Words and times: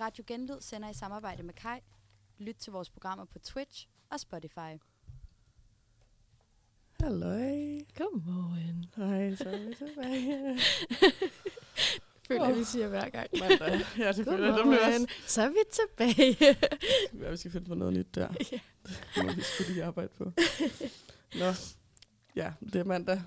Radio 0.00 0.24
Genlyd 0.26 0.60
sender 0.60 0.90
i 0.90 0.94
samarbejde 0.94 1.42
med 1.42 1.54
Kai. 1.54 1.78
Lyt 2.38 2.54
til 2.56 2.72
vores 2.72 2.90
programmer 2.90 3.24
på 3.24 3.38
Twitch 3.38 3.88
og 4.10 4.20
Spotify. 4.20 4.80
Halløj. 7.00 7.80
Godmorgen. 7.98 8.86
Hej, 8.96 9.36
så 9.36 9.48
er 9.48 9.58
vi 9.68 9.74
tilbage. 9.74 10.58
Føler 12.28 12.50
Åh. 12.50 12.56
vi 12.58 12.64
siger 12.64 12.88
hver 12.88 13.08
gang. 13.08 13.28
Mandag. 13.40 13.80
Ja, 13.98 14.12
det 14.12 14.24
føler 14.24 14.46
jeg, 14.46 14.54
det 14.54 14.64
bliver 14.66 14.86
også. 14.86 15.06
Så 15.26 15.42
er 15.42 15.48
vi 15.48 15.56
tilbage. 15.72 16.56
Ja, 17.24 17.30
vi 17.30 17.36
skal 17.36 17.50
finde 17.50 17.66
på 17.68 17.74
noget 17.74 17.94
nyt 17.94 18.14
der. 18.14 18.28
Ja. 18.52 18.58
Det 19.14 19.24
må 19.24 19.32
vi 19.32 19.40
skulle 19.42 19.72
lige 19.72 19.84
arbejde 19.84 20.10
på. 20.18 20.24
Nå. 21.38 21.52
Ja, 22.36 22.52
det 22.60 22.76
er 22.76 22.84
mandag. 22.84 23.22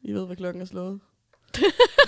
I 0.00 0.12
ved, 0.12 0.26
hvad 0.26 0.36
klokken 0.36 0.62
er 0.62 0.66
slået. 0.66 1.00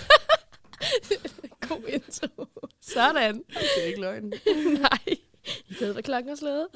Intro. 1.93 2.47
Sådan. 2.81 3.43
Det 3.49 3.83
er 3.83 3.87
ikke 3.87 4.01
løgn. 4.01 4.25
Nej. 4.81 5.17
I 5.69 5.77
ved, 5.81 5.93
hvad 5.93 6.03
klokken 6.03 6.33
er 6.33 6.37
slået. 6.37 6.67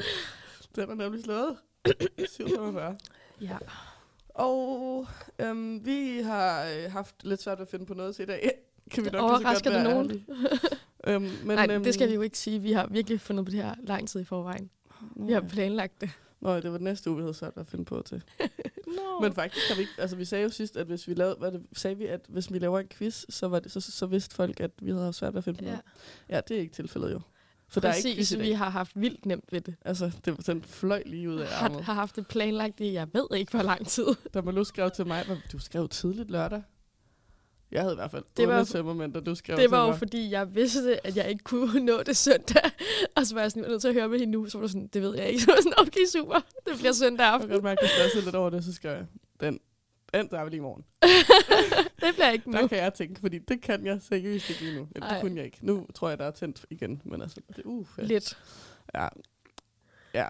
Den 0.76 0.90
er 0.90 0.94
nemlig 0.94 1.24
slået. 1.24 1.56
745. 2.28 2.96
Ja. 3.40 3.56
Og 4.28 5.06
øhm, 5.38 5.86
vi 5.86 6.20
har 6.24 6.64
øh, 6.64 6.92
haft 6.92 7.14
lidt 7.24 7.42
svært 7.42 7.58
ved 7.58 7.66
at 7.66 7.70
finde 7.70 7.86
på 7.86 7.94
noget 7.94 8.16
til 8.16 8.22
i 8.22 8.26
dag. 8.26 8.52
Kan 8.90 9.04
vi 9.04 9.10
nok 9.10 9.22
Overrasker 9.22 9.70
det 9.70 9.82
nogen? 9.82 10.26
øhm, 11.06 11.22
men, 11.22 11.56
Nej, 11.56 11.66
øhm, 11.70 11.84
det 11.84 11.94
skal 11.94 12.08
vi 12.08 12.14
jo 12.14 12.22
ikke 12.22 12.38
sige. 12.38 12.58
Vi 12.58 12.72
har 12.72 12.86
virkelig 12.86 13.20
fundet 13.20 13.44
på 13.44 13.50
det 13.50 13.62
her 13.62 13.74
lang 13.82 14.08
tid 14.08 14.20
i 14.20 14.24
forvejen. 14.24 14.70
Vi 15.16 15.32
har 15.32 15.40
planlagt 15.40 16.00
det. 16.00 16.10
Nå, 16.44 16.60
det 16.60 16.72
var 16.72 16.78
næste 16.78 17.10
uge, 17.10 17.16
vi 17.16 17.22
havde 17.22 17.36
ved 17.40 17.52
at 17.56 17.66
finde 17.66 17.84
på 17.84 18.02
til. 18.06 18.22
No. 18.86 19.20
Men 19.20 19.32
faktisk 19.32 19.68
har 19.68 19.74
vi 19.74 19.80
ikke, 19.80 19.92
altså 19.98 20.16
vi 20.16 20.24
sagde 20.24 20.42
jo 20.42 20.48
sidst, 20.48 20.76
at 20.76 20.86
hvis 20.86 21.08
vi 21.08 21.14
lavede, 21.14 21.36
hvad 21.38 21.52
det, 21.52 21.62
sagde 21.72 21.98
vi, 21.98 22.06
at 22.06 22.20
hvis 22.28 22.52
vi 22.52 22.58
laver 22.58 22.80
en 22.80 22.88
quiz, 22.88 23.24
så, 23.28 23.48
var 23.48 23.58
det, 23.58 23.72
så, 23.72 23.80
så, 23.80 24.06
vidste 24.06 24.34
folk, 24.34 24.60
at 24.60 24.70
vi 24.82 24.90
havde 24.90 25.04
haft 25.04 25.16
svært 25.16 25.34
ved 25.34 25.38
at 25.38 25.44
finde 25.44 25.58
på 25.58 25.64
ja. 25.64 25.70
noget. 25.70 25.82
Ja, 26.28 26.40
det 26.48 26.56
er 26.56 26.60
ikke 26.60 26.74
tilfældet 26.74 27.12
jo. 27.12 27.20
For 27.68 27.80
der 27.80 27.88
er 27.88 27.94
ikke 27.94 28.08
quiz 28.08 28.16
Præcis, 28.16 28.38
vi 28.38 28.52
har 28.52 28.70
haft 28.70 29.00
vildt 29.00 29.26
nemt 29.26 29.52
ved 29.52 29.60
det. 29.60 29.74
Altså, 29.84 30.10
det 30.24 30.36
var 30.36 30.42
sådan 30.42 30.62
fløj 30.62 31.02
lige 31.06 31.30
ud 31.30 31.38
af 31.38 31.48
Har, 31.48 31.68
armet. 31.68 31.84
har 31.84 31.94
haft 31.94 32.16
det 32.16 32.26
planlagt 32.26 32.80
i, 32.80 32.92
jeg 32.92 33.08
ved 33.12 33.26
ikke, 33.36 33.50
hvor 33.50 33.62
lang 33.62 33.86
tid. 33.86 34.06
Da 34.34 34.40
Malou 34.40 34.64
skrev 34.64 34.90
til 34.90 35.06
mig, 35.06 35.26
"Hvad, 35.26 35.36
du 35.52 35.58
skrev 35.58 35.88
tidligt 35.88 36.30
lørdag. 36.30 36.62
Jeg 37.72 37.82
havde 37.82 37.94
i 37.94 37.96
hvert 37.96 38.10
fald 38.10 38.24
Det 38.36 38.48
var- 38.48 38.64
tømmermænd, 38.64 39.12
da 39.14 39.20
du 39.20 39.34
skrev 39.34 39.56
Det 39.56 39.70
var 39.70 39.86
jo 39.86 39.92
fordi, 39.92 40.30
jeg 40.30 40.54
vidste, 40.54 41.06
at 41.06 41.16
jeg 41.16 41.28
ikke 41.30 41.44
kunne 41.44 41.80
nå 41.90 42.02
det 42.02 42.16
søndag. 42.16 42.70
Og 43.16 43.26
så 43.26 43.34
var 43.34 43.40
jeg 43.42 43.50
sådan, 43.50 43.62
jeg 43.62 43.70
nødt 43.70 43.80
til 43.80 43.88
at 43.88 43.94
høre 43.94 44.08
med 44.08 44.18
hende 44.18 44.32
nu. 44.32 44.48
Så 44.48 44.58
var 44.58 44.62
du 44.66 44.68
sådan, 44.72 44.86
det 44.86 45.02
ved 45.02 45.16
jeg 45.16 45.28
ikke. 45.28 45.40
Så 45.42 45.46
var 45.46 45.54
jeg 45.54 45.62
sådan, 45.62 45.78
okay, 45.86 46.06
super. 46.12 46.34
Det 46.68 46.78
bliver 46.78 46.92
søndag 46.92 47.24
Jeg 47.24 47.32
aften. 47.34 47.48
kan 47.48 47.54
godt 47.56 47.64
mærke, 47.64 47.80
at 47.80 47.82
jeg 47.82 47.90
stressede 47.98 48.24
lidt 48.24 48.34
over 48.36 48.50
det, 48.50 48.64
så 48.64 48.72
skrev 48.72 48.90
jeg, 48.92 49.06
den, 49.40 49.60
den 50.14 50.28
tager 50.28 50.44
vi 50.44 50.50
lige 50.50 50.58
i 50.58 50.60
morgen. 50.60 50.84
det 52.02 52.14
bliver 52.14 52.30
ikke 52.30 52.50
nu. 52.50 52.58
Der 52.58 52.66
kan 52.66 52.78
jeg 52.78 52.94
tænke, 52.94 53.20
fordi 53.20 53.38
det 53.38 53.62
kan 53.62 53.86
jeg 53.86 53.98
seriøst 54.02 54.50
ikke 54.50 54.62
lige 54.62 54.76
nu. 54.78 54.88
Eller, 54.94 55.08
det 55.12 55.20
kunne 55.20 55.36
jeg 55.36 55.44
ikke. 55.44 55.58
Nu 55.62 55.86
tror 55.94 56.08
jeg, 56.08 56.18
der 56.18 56.24
er 56.24 56.30
tændt 56.30 56.66
igen, 56.70 57.02
men 57.04 57.22
altså, 57.22 57.40
det, 57.56 57.62
uh, 57.64 57.86
ja. 57.98 58.02
Lidt. 58.02 58.38
ja. 58.94 59.08
ja. 60.14 60.26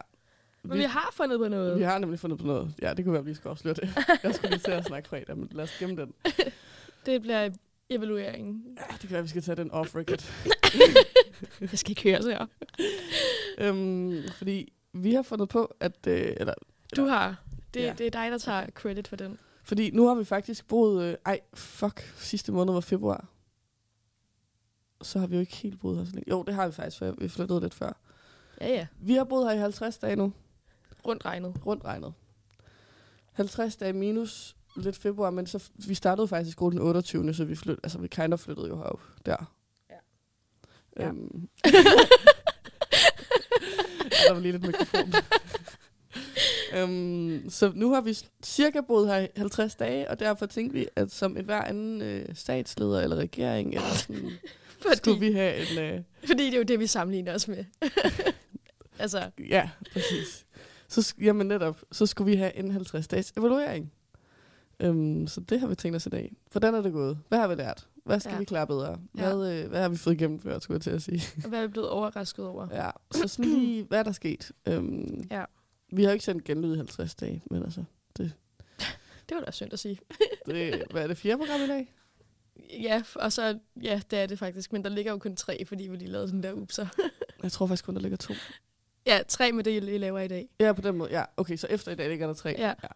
Men 0.63 0.79
vi 0.79 0.83
har 0.83 1.11
fundet 1.13 1.39
på 1.39 1.49
noget. 1.49 1.79
Vi 1.79 1.83
har 1.85 1.99
nemlig 1.99 2.21
fundet 2.21 2.39
på 2.39 2.47
noget. 2.47 2.75
Ja, 2.83 2.95
det 2.95 3.05
kunne 3.05 3.13
være, 3.13 3.21
at 3.21 3.27
vi 3.27 3.35
skal 3.35 3.49
afsløre 3.49 3.75
det. 3.75 3.95
Jeg 4.23 4.35
skulle 4.35 4.51
lige 4.51 4.61
til 4.65 4.71
at 4.71 4.85
snakke 4.85 5.09
fredag, 5.09 5.37
men 5.37 5.49
lad 5.53 5.65
os 5.65 5.77
gemme 5.79 5.97
den. 5.97 6.13
Det 7.07 7.23
bliver 7.23 7.51
evalueringen. 7.91 8.65
Ja, 8.77 8.93
det 8.93 9.01
kan 9.01 9.11
være, 9.11 9.19
at 9.19 9.25
vi 9.25 9.29
skal 9.29 9.43
tage 9.43 9.57
den 9.57 9.71
off 9.71 9.95
record. 9.97 10.33
Jeg 11.71 11.79
skal 11.79 11.91
ikke 11.91 12.03
høre 12.03 12.23
så 12.23 12.31
her. 12.31 12.47
øhm, 13.59 14.23
fordi 14.37 14.73
vi 14.93 15.15
har 15.15 15.23
fundet 15.23 15.49
på, 15.49 15.75
at... 15.81 16.07
Øh, 16.07 16.35
eller, 16.37 16.55
Du 16.97 17.05
har. 17.05 17.43
Det, 17.75 17.81
Ja. 17.81 17.95
det 17.99 18.07
er 18.07 18.11
dig, 18.11 18.31
der 18.31 18.39
tager 18.39 18.71
credit 18.71 19.09
for 19.09 19.17
den. 19.17 19.39
fordi 19.65 19.91
nu 19.91 20.07
har 20.07 20.15
vi 20.15 20.25
faktisk 20.25 20.69
boet... 20.69 21.03
Øh, 21.05 21.17
ej, 21.27 21.41
fuck. 21.55 22.15
Sidste 22.17 22.53
måned 22.53 22.73
var 22.75 22.81
februar. 22.81 23.29
Så 25.03 25.19
har 25.19 25.27
vi 25.27 25.35
jo 25.35 25.41
ikke 25.41 25.57
helt 25.57 25.81
boet 25.81 25.99
her 25.99 26.05
så 26.05 26.13
længe. 26.13 26.31
Jo, 26.31 26.43
det 26.43 26.55
har 26.55 26.67
vi 26.67 26.73
faktisk, 26.73 26.99
for 26.99 27.15
vi 27.19 27.29
flyttede 27.29 27.61
lidt 27.61 27.75
før. 27.75 27.93
Ja, 28.61 28.69
ja. 28.69 28.87
Vi 29.01 29.15
har 29.15 29.25
boet 29.25 29.47
her 29.49 29.55
i 29.55 29.59
50 29.59 29.99
dage 29.99 30.17
nu. 30.17 30.33
Rundt 31.07 31.25
regnet. 31.25 31.67
Rundt 31.67 31.85
regnet. 31.85 32.15
50 33.33 33.77
dage 33.77 33.93
minus 33.93 34.57
lidt 34.77 34.97
februar, 34.97 35.31
men 35.31 35.47
så 35.47 35.71
vi 35.89 35.95
startede 35.95 36.29
faktisk 36.29 36.49
i 36.49 36.53
skole 36.53 36.73
den 36.73 36.81
28. 36.81 37.35
Så 37.35 37.45
vi, 37.45 37.57
flyt, 37.57 37.79
altså, 37.83 37.99
vi 37.99 38.09
kind 38.09 38.33
of 38.33 38.41
flyttede 38.41 38.69
jo 38.69 38.77
herop 38.77 39.01
der. 39.27 39.53
Ja. 39.91 39.95
Ja. 40.99 41.09
Øhm. 41.09 41.49
ja, 41.65 41.71
der 44.27 44.33
var 44.33 44.41
lige 44.41 44.53
lidt 44.53 44.67
mikrofon. 44.67 45.13
øhm, 46.77 47.51
så 47.51 47.73
nu 47.75 47.93
har 47.95 48.01
vi 48.01 48.19
cirka 48.45 48.81
boet 48.81 49.09
her 49.09 49.19
i 49.19 49.29
50 49.37 49.75
dage, 49.75 50.11
og 50.11 50.21
derfor 50.21 50.47
tænkte 50.47 50.75
vi, 50.79 50.87
at 50.97 51.13
som 51.13 51.37
en 51.37 51.45
hver 51.45 51.63
anden 51.63 52.03
øh, 52.03 52.27
statsleder 52.35 53.01
eller 53.01 53.17
regering, 53.17 53.75
eller 53.75 53.95
sådan, 54.07 54.31
Fordi, 54.83 54.97
skulle 54.97 55.21
vi 55.21 55.33
have 55.33 55.71
en... 55.71 55.79
Øh, 55.79 56.03
fordi 56.27 56.45
det 56.47 56.55
er 56.55 56.59
jo 56.59 56.63
det, 56.63 56.81
vi 56.81 56.87
sammenligner 56.87 57.35
os 57.35 57.49
med. 57.49 57.65
altså, 58.99 59.31
Ja, 59.49 59.71
præcis. 59.93 60.47
Så, 60.89 61.15
jamen 61.21 61.47
netop, 61.47 61.81
så 61.93 62.07
skulle 62.07 62.31
vi 62.31 62.37
have 62.37 62.57
en 62.57 62.77
50-dages 62.77 63.33
evaluering. 63.37 63.93
Øhm, 64.81 65.27
så 65.27 65.41
det 65.41 65.61
har 65.61 65.67
vi 65.67 65.75
tænkt 65.75 65.97
os 65.97 66.07
i 66.07 66.09
dag. 66.09 66.33
Hvordan 66.53 66.75
er 66.75 66.83
det 66.83 66.93
gået? 66.93 67.19
Hvad 67.29 67.39
har 67.39 67.49
vi 67.49 67.55
lært? 67.55 67.89
Hvad 68.05 68.21
skal 68.21 68.31
Ja. 68.31 68.35
ja. 68.35 68.39
vi 68.39 68.45
klare 68.45 68.67
bedre? 68.67 68.99
Ja. 69.17 69.35
Hvad, 69.35 69.53
øh, 69.63 69.69
hvad 69.71 69.83
har 69.83 69.89
vi 69.89 69.97
fået 69.97 70.19
gennemført, 70.19 70.63
skulle 70.63 70.77
jeg 70.77 70.83
til 70.83 70.91
at 70.91 71.03
sige? 71.03 71.49
hvad 71.49 71.59
er 71.59 71.67
vi 71.67 71.69
blevet 71.71 71.89
overrasket 71.89 72.47
over? 72.47 72.69
ja, 72.73 72.91
så 73.11 73.29
sådan 73.29 73.45
lige, 73.51 73.85
hvad 73.89 73.99
er 73.99 74.03
der 74.03 74.13
sket? 74.13 74.53
Øhm, 74.69 75.25
Ja. 75.31 75.45
Vi 75.93 76.03
har 76.03 76.11
jo 76.11 76.13
ikke 76.13 76.25
sendt 76.25 76.45
genlyd 76.45 76.73
i 76.75 76.77
50 76.77 77.15
dage, 77.15 77.43
men 77.51 77.63
altså, 77.63 77.85
Det 79.29 79.35
var 79.37 79.41
da 79.41 79.51
synd 79.51 79.73
at 79.73 79.79
sige. 79.79 79.99
det, 80.47 80.83
hvad 80.91 81.03
er 81.03 81.07
det, 81.07 81.17
fjerde 81.17 81.39
program 81.39 81.61
i 81.61 81.67
dag? 81.67 81.95
Ja, 82.83 83.03
og 83.15 83.33
så, 83.33 83.59
ja, 83.83 84.01
det 84.11 84.19
er 84.19 84.27
det 84.27 84.39
faktisk. 84.39 84.73
Men 84.73 84.85
der 84.85 84.91
ligger 84.91 85.13
jo 85.13 85.19
kun 85.19 85.37
tre, 85.37 85.65
fordi 85.67 85.89
vi 85.89 85.97
lige 85.97 86.11
lavede 86.11 86.29
den 86.31 86.43
der 86.43 86.53
upser. 86.53 86.87
Jeg 87.43 87.53
tror 87.53 87.67
faktisk 87.67 87.85
kun, 87.85 87.95
der 87.95 88.01
ligger 88.01 88.17
to. 88.17 88.35
ja, 89.07 89.21
tre 89.29 89.53
med 89.53 89.65
det, 89.65 89.71
I 89.93 89.99
laver 89.99 90.21
i 90.21 90.29
dag. 90.29 90.49
Ja, 90.61 90.73
på 90.73 90.81
den 90.81 90.97
måde. 90.97 91.11
Ja, 91.11 91.25
okay, 91.37 91.57
så 91.57 91.67
efter 91.71 91.93
i 91.93 91.95
dag 91.95 92.09
ligger 92.09 92.27
der 92.27 92.35
tre. 92.35 92.55
Ja. 92.59 92.67
ja. 92.83 92.89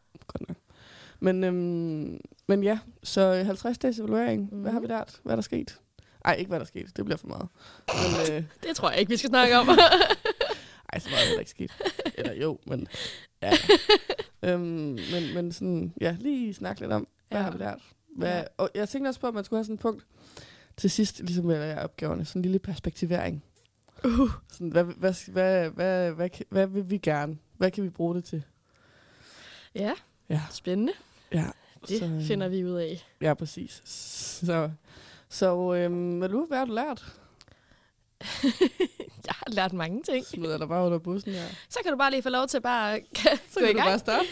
Men, 1.20 1.44
øhm, 1.44 2.20
men 2.48 2.62
ja, 2.62 2.78
så 3.02 3.32
50 3.46 3.78
dages 3.78 3.98
evaluering. 3.98 4.42
Mm. 4.42 4.48
Hvad 4.48 4.58
Mhm. 4.58 4.72
har 4.72 4.80
vi 4.80 4.86
lært? 4.86 5.20
Hvad 5.22 5.32
er 5.32 5.36
der 5.36 5.42
sket? 5.42 5.80
Ej, 6.24 6.34
ikke 6.34 6.48
hvad 6.48 6.58
der 6.58 6.64
er 6.64 6.68
sket. 6.68 6.96
Det 6.96 7.04
bliver 7.04 7.18
for 7.18 7.26
meget. 7.26 7.48
Men, 7.88 8.34
øh, 8.36 8.44
Det 8.62 8.76
tror 8.76 8.90
jeg 8.90 8.98
ikke, 9.00 9.10
vi 9.10 9.16
skal 9.16 9.30
snakke 9.30 9.56
om. 9.58 9.68
ej, 10.92 10.98
så 10.98 11.08
meget 11.10 11.22
er 11.22 11.26
heller 11.26 11.38
ikke 11.40 11.50
sket. 11.50 11.70
Eller 12.14 12.32
jo, 12.34 12.58
men 12.66 12.88
ja. 13.42 13.52
øhm, 14.42 14.60
men, 15.12 15.34
men 15.34 15.52
sådan, 15.52 15.92
ja, 16.00 16.16
lige 16.20 16.54
snakke 16.54 16.80
lidt 16.80 16.92
om, 16.92 17.08
hvad 17.28 17.38
Ja. 17.38 17.44
har 17.44 17.50
vi 17.50 17.58
lært? 17.58 17.82
Hvad, 18.16 18.28
Ja. 18.32 18.42
Og 18.56 18.70
jeg 18.74 18.88
tænkte 18.88 19.08
også 19.08 19.20
på, 19.20 19.26
at 19.26 19.34
man 19.34 19.44
skulle 19.44 19.58
have 19.58 19.64
sådan 19.64 19.74
et 19.74 19.80
punkt 19.80 20.06
til 20.76 20.90
sidst, 20.90 21.20
ligesom 21.20 21.44
med 21.44 21.56
jer 21.64 21.84
opgaverne, 21.84 22.24
sådan 22.24 22.38
en 22.40 22.42
lille 22.42 22.58
perspektivering. 22.58 23.44
uh, 24.04 24.30
Sådan, 24.52 24.68
hvad, 24.68 24.84
hvad, 24.84 25.14
hvad, 25.32 25.70
hvad, 25.70 25.70
hvad, 25.70 26.12
hvad, 26.12 26.30
hvad 26.48 26.66
vil 26.66 26.90
vi 26.90 26.98
gerne? 26.98 27.38
Hvad 27.56 27.70
kan 27.70 27.84
vi 27.84 27.88
bruge 27.90 28.14
det 28.14 28.24
til? 28.24 28.42
ja, 29.74 29.92
Ja. 30.30 30.40
spændende. 30.50 30.92
Ja, 31.33 31.44
Det 31.89 31.99
så, 31.99 32.05
øh, 32.05 32.22
finder 32.22 32.49
vi 32.49 32.65
ud 32.65 32.75
af. 32.75 33.06
Ja, 33.21 33.34
præcis. 33.34 33.83
Så, 33.84 34.71
så 35.28 35.75
øhm, 35.75 36.19
hvad, 36.19 36.28
du, 36.28 36.47
hvad 36.49 36.59
har 36.59 36.65
du 36.65 36.72
lært? 36.72 37.05
jeg 39.27 39.34
har 39.34 39.50
lært 39.50 39.72
mange 39.72 40.03
ting. 40.03 40.27
Smider 40.27 40.59
dig 40.59 40.69
bare 40.69 40.87
under 40.87 40.99
bussen 40.99 41.33
her. 41.33 41.47
Så 41.69 41.78
kan 41.83 41.93
du 41.93 41.99
bare 41.99 42.11
lige 42.11 42.22
få 42.22 42.28
lov 42.28 42.47
til 42.47 42.61
bare 42.61 42.94
at 42.94 43.03
Så 43.50 43.61
gå 43.61 43.66
i 43.66 43.72
kan 43.72 43.77
du 43.77 43.83
bare 43.83 43.99
starte. 43.99 44.27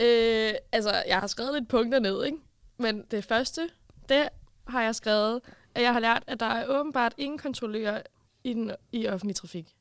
Øh, 0.00 0.54
altså, 0.72 1.02
jeg 1.08 1.18
har 1.18 1.26
skrevet 1.26 1.54
lidt 1.54 1.68
punkter 1.68 1.98
ned, 1.98 2.24
ikke? 2.24 2.38
Men 2.78 3.04
det 3.10 3.24
første, 3.24 3.68
det 4.08 4.28
har 4.68 4.82
jeg 4.82 4.94
skrevet, 4.94 5.40
at 5.74 5.82
jeg 5.82 5.92
har 5.92 6.00
lært, 6.00 6.22
at 6.26 6.40
der 6.40 6.46
er 6.46 6.66
åbenbart 6.68 7.14
ingen 7.18 7.38
kontrollører 7.38 8.02
i, 8.44 8.52
den, 8.52 8.72
i 8.92 9.08
offentlig 9.08 9.36
trafik. 9.36 9.75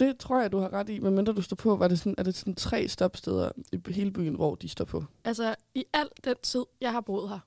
Det 0.00 0.18
tror 0.18 0.40
jeg, 0.40 0.52
du 0.52 0.58
har 0.58 0.72
ret 0.72 0.88
i. 0.88 0.98
Men 0.98 1.14
mindre 1.14 1.32
du 1.32 1.42
står 1.42 1.56
på, 1.56 1.76
var 1.76 1.88
det 1.88 1.98
sådan, 1.98 2.14
er 2.18 2.22
det 2.22 2.34
sådan 2.34 2.54
tre 2.54 2.88
stopsteder 2.88 3.50
i 3.72 3.80
hele 3.92 4.10
byen, 4.10 4.34
hvor 4.34 4.54
de 4.54 4.68
står 4.68 4.84
på? 4.84 5.04
Altså, 5.24 5.54
i 5.74 5.84
al 5.92 6.08
den 6.24 6.34
tid, 6.42 6.64
jeg 6.80 6.92
har 6.92 7.00
boet 7.00 7.28
her. 7.28 7.38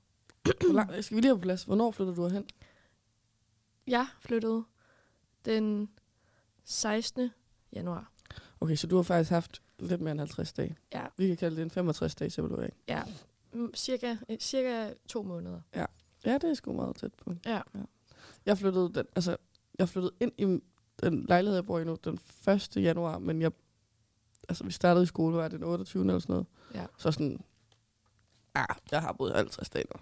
Hvor 0.72 1.02
skal 1.02 1.16
vi 1.16 1.22
lige 1.22 1.30
have 1.30 1.38
på 1.38 1.42
plads? 1.42 1.64
Hvornår 1.64 1.92
flyttede 1.92 2.16
du 2.16 2.28
hen? 2.28 2.46
Jeg 3.88 4.08
flyttede 4.22 4.64
den 5.46 5.90
16. 6.64 7.30
januar. 7.74 8.12
Okay, 8.62 8.76
så 8.76 8.88
du 8.88 8.96
har 8.96 9.04
faktisk 9.04 9.30
haft 9.32 9.62
lidt 9.80 10.02
mere 10.02 10.12
end 10.12 10.20
50 10.20 10.54
dage. 10.54 10.78
Ja, 10.94 11.06
Vi 11.18 11.28
kan 11.28 11.38
kalde 11.38 11.56
det 11.56 11.62
en 11.62 11.70
65 11.72 12.16
dages 12.16 12.40
evaluering. 12.40 12.74
ja. 12.88 13.04
Mm, 13.54 13.74
Cirka, 13.76 14.16
øh, 14.30 14.38
cirka 14.40 14.94
to 15.08 15.24
måneder. 15.24 15.62
Ja, 15.76 15.86
det 16.26 16.44
er 16.44 16.54
sgu 16.54 16.74
meget 16.74 16.96
tæt 16.96 17.14
på. 17.14 17.34
Ja. 17.46 17.62
Jeg 18.46 18.58
flyttede, 18.58 18.92
den, 18.94 19.06
altså, 19.16 19.38
jeg 19.80 19.90
flyttede 19.90 20.14
ind 20.20 20.32
i 20.38 20.60
den 21.04 21.26
lejlighed, 21.30 21.56
jeg 21.56 21.66
bor 21.66 21.80
i 21.80 21.84
nu, 21.84 21.98
den 22.04 22.20
1. 22.48 22.70
januar, 22.76 23.20
men 23.20 23.42
jeg, 23.42 23.52
altså, 24.50 24.64
vi 24.64 24.72
startede 24.72 25.04
i 25.04 25.08
skole, 25.08 25.36
var 25.38 25.48
det 25.48 25.60
den 25.60 25.64
28. 25.64 26.02
eller 26.02 26.20
sådan 26.20 26.34
noget. 26.34 26.48
Ja. 26.74 26.86
Så 26.98 27.12
sådan, 27.12 27.40
ja, 28.56 28.66
jeg 28.92 29.02
har 29.02 29.14
boet 29.14 29.36
50 29.36 29.70
dage 29.70 29.86
nu. 29.96 30.02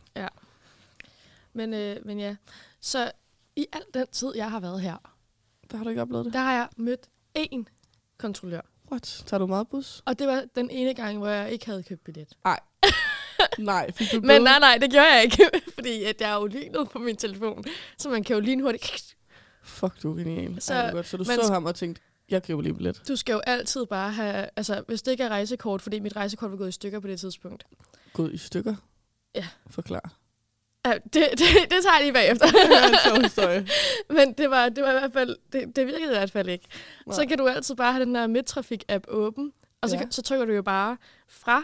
Men, 1.53 1.73
øh, 1.73 1.97
men 2.05 2.19
ja, 2.19 2.35
så 2.79 3.11
i 3.55 3.65
al 3.73 3.83
den 3.93 4.07
tid, 4.11 4.31
jeg 4.35 4.51
har 4.51 4.59
været 4.59 4.81
her, 4.81 4.97
Der 5.71 5.77
har 5.77 5.83
du 5.83 5.89
ikke 5.89 6.01
oplevet 6.01 6.25
det? 6.25 6.33
der 6.33 6.39
har 6.39 6.53
jeg 6.53 6.69
mødt 6.77 7.09
én 7.37 7.63
kontrollør. 8.17 8.61
What? 8.91 9.23
Tager 9.25 9.39
du 9.39 9.47
meget 9.47 9.67
bus? 9.69 10.03
Og 10.05 10.19
det 10.19 10.27
var 10.27 10.43
den 10.55 10.69
ene 10.69 10.93
gang, 10.93 11.17
hvor 11.17 11.27
jeg 11.27 11.51
ikke 11.51 11.65
havde 11.65 11.83
købt 11.83 12.03
billet. 12.03 12.33
Nej, 13.57 13.91
fik 13.97 14.11
du 14.11 14.21
Men 14.21 14.41
nej, 14.41 14.59
nej, 14.59 14.77
det 14.81 14.91
gjorde 14.91 15.13
jeg 15.13 15.23
ikke, 15.23 15.49
fordi 15.75 16.03
at 16.03 16.21
jeg 16.21 16.31
er 16.31 16.35
jo 16.35 16.45
lynet 16.45 16.89
på 16.89 16.99
min 16.99 17.15
telefon. 17.17 17.63
Så 17.97 18.09
man 18.09 18.23
kan 18.23 18.35
jo 18.35 18.39
lynhurtigt 18.39 18.83
Fuck, 19.63 20.03
du 20.03 20.11
er 20.11 20.15
genial. 20.23 20.61
Så- 20.61 20.73
Ej, 20.73 20.91
godt. 20.91 21.07
så 21.07 21.17
du 21.17 21.23
men- 21.27 21.39
så 21.43 21.53
ham 21.53 21.65
og 21.65 21.75
tænkte, 21.75 22.01
jeg 22.29 22.43
køber 22.43 22.61
lige 22.61 22.73
billet. 22.73 23.01
Du 23.07 23.15
skal 23.15 23.33
jo 23.33 23.39
altid 23.39 23.85
bare 23.85 24.11
have, 24.11 24.49
altså 24.55 24.83
hvis 24.87 25.01
det 25.01 25.11
ikke 25.11 25.23
er 25.23 25.29
rejsekort, 25.29 25.81
fordi 25.81 25.99
mit 25.99 26.15
rejsekort 26.15 26.51
var 26.51 26.57
gået 26.57 26.69
i 26.69 26.71
stykker 26.71 26.99
på 26.99 27.07
det 27.07 27.19
tidspunkt. 27.19 27.65
Gået 28.13 28.33
i 28.33 28.37
stykker? 28.37 28.75
Ja. 29.35 29.47
Forklar. 29.69 30.13
Ja, 30.85 30.93
det, 30.93 31.13
det, 31.13 31.39
det 31.71 31.83
tager 31.83 31.93
jeg 31.93 32.01
lige 32.01 32.13
bagefter. 32.13 32.45
det 33.35 33.37
er. 33.43 33.63
Men 34.17 34.33
det 34.33 34.49
var, 34.49 34.69
det 34.69 34.83
var 34.83 34.89
i 34.89 34.93
hvert 34.99 35.13
fald, 35.13 35.37
det, 35.53 35.75
det 35.75 35.87
virkede 35.87 36.03
i 36.05 36.15
hvert 36.17 36.31
fald 36.31 36.49
ikke. 36.49 36.65
Nej. 37.07 37.15
Så 37.15 37.25
kan 37.25 37.37
du 37.37 37.47
altid 37.47 37.75
bare 37.75 37.93
have 37.93 38.05
den 38.05 38.15
der 38.15 38.27
Midtrafik-app 38.27 39.03
åben, 39.07 39.53
og 39.81 39.89
så, 39.89 39.95
ja. 39.95 40.07
så 40.09 40.21
trykker 40.21 40.45
du 40.45 40.53
jo 40.53 40.61
bare 40.61 40.97
fra 41.29 41.63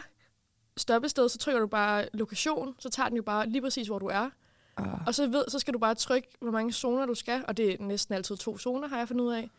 stoppested, 0.77 1.29
så 1.29 1.37
trykker 1.37 1.59
du 1.61 1.67
bare 1.67 2.05
lokation, 2.13 2.75
så 2.79 2.89
tager 2.89 3.09
den 3.09 3.17
jo 3.17 3.23
bare 3.23 3.49
lige 3.49 3.61
præcis, 3.61 3.87
hvor 3.87 3.99
du 3.99 4.05
er. 4.05 4.29
Ah, 4.77 5.07
Og 5.07 5.15
så, 5.15 5.27
ved, 5.27 5.45
så 5.47 5.59
skal 5.59 5.73
du 5.73 5.79
bare 5.79 5.95
trykke, 5.95 6.27
hvor 6.39 6.51
mange 6.51 6.73
zoner 6.73 7.05
du 7.05 7.15
skal, 7.15 7.43
og 7.47 7.57
det 7.57 7.73
er 7.73 7.77
næsten 7.79 8.15
altid 8.15 8.37
to 8.37 8.57
zoner, 8.57 8.87
har 8.87 8.97
jeg 8.97 9.07
fundet 9.07 9.25
ud 9.25 9.33
af. 9.33 9.49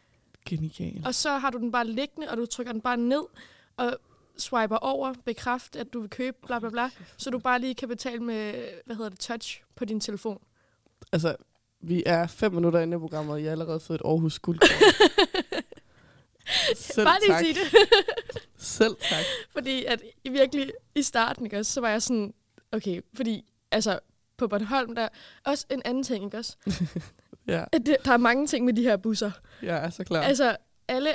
genial. 0.46 1.02
Og 1.06 1.14
så 1.14 1.30
har 1.38 1.50
du 1.50 1.58
den 1.58 1.72
bare 1.72 1.86
liggende, 1.86 2.30
og 2.30 2.36
du 2.36 2.46
trykker 2.46 2.72
den 2.72 2.80
bare 2.80 2.96
ned, 2.96 3.22
og 3.76 3.96
swiper 4.38 4.76
over, 4.76 5.14
bekræft, 5.24 5.76
at 5.76 5.92
du 5.92 6.00
vil 6.00 6.10
købe, 6.10 6.36
bla 6.46 6.58
bla 6.58 6.68
bla, 6.70 6.90
så 7.16 7.30
du 7.30 7.38
bare 7.38 7.58
lige 7.60 7.74
kan 7.74 7.88
betale 7.88 8.20
med, 8.20 8.68
hvad 8.86 8.96
hedder 8.96 9.10
det, 9.10 9.18
touch 9.18 9.62
på 9.76 9.84
din 9.84 10.00
telefon. 10.00 10.40
Altså, 11.12 11.36
vi 11.80 12.02
er 12.06 12.26
fem 12.26 12.52
minutter 12.52 12.80
inde 12.80 12.96
i 12.96 12.98
programmet, 12.98 13.32
og 13.32 13.38
jeg 13.42 13.46
har 13.46 13.52
allerede 13.52 13.80
fået 13.80 14.00
et 14.00 14.04
Aarhus 14.04 14.38
guldkort. 14.38 14.70
Selv 16.76 17.06
bare 17.06 17.18
lige 17.20 17.32
tak. 17.32 17.44
sige 17.44 17.54
det. 17.54 17.88
Selv 18.56 18.96
tak. 19.00 19.24
Fordi 19.52 19.84
at 19.84 20.02
i 20.24 20.28
virkelig 20.28 20.72
i 20.94 21.02
starten, 21.02 21.44
ikke 21.46 21.58
også, 21.58 21.72
så 21.72 21.80
var 21.80 21.88
jeg 21.88 22.02
sådan, 22.02 22.34
okay, 22.72 23.00
fordi 23.14 23.44
altså 23.70 23.98
på 24.38 24.48
Bornholm, 24.48 24.94
der 24.94 25.02
er 25.02 25.08
også 25.44 25.66
en 25.70 25.82
anden 25.84 26.02
ting, 26.02 26.24
ikke 26.24 26.36
også? 26.38 26.56
Ja, 27.46 27.64
At 27.72 27.86
det, 27.86 27.96
der 28.04 28.12
er 28.12 28.16
mange 28.16 28.46
ting 28.46 28.64
med 28.64 28.72
de 28.72 28.82
her 28.82 28.96
busser. 28.96 29.30
er 29.62 29.90
så 29.90 30.04
klar. 30.04 30.20
Ja. 30.20 30.26
Altså, 30.26 30.56
alle, 30.88 31.14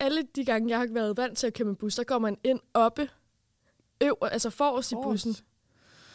alle 0.00 0.22
de 0.36 0.44
gange, 0.44 0.68
jeg 0.70 0.78
har 0.78 0.86
været 0.90 1.16
vant 1.16 1.38
til 1.38 1.46
at 1.46 1.54
køre 1.54 1.66
med 1.68 1.74
bus, 1.76 1.94
der 1.94 2.04
går 2.04 2.18
man 2.18 2.36
ind 2.44 2.60
oppe, 2.74 3.08
øv, 4.00 4.16
altså 4.22 4.50
forrest 4.50 4.92
i 4.92 4.94
bussen. 5.02 5.36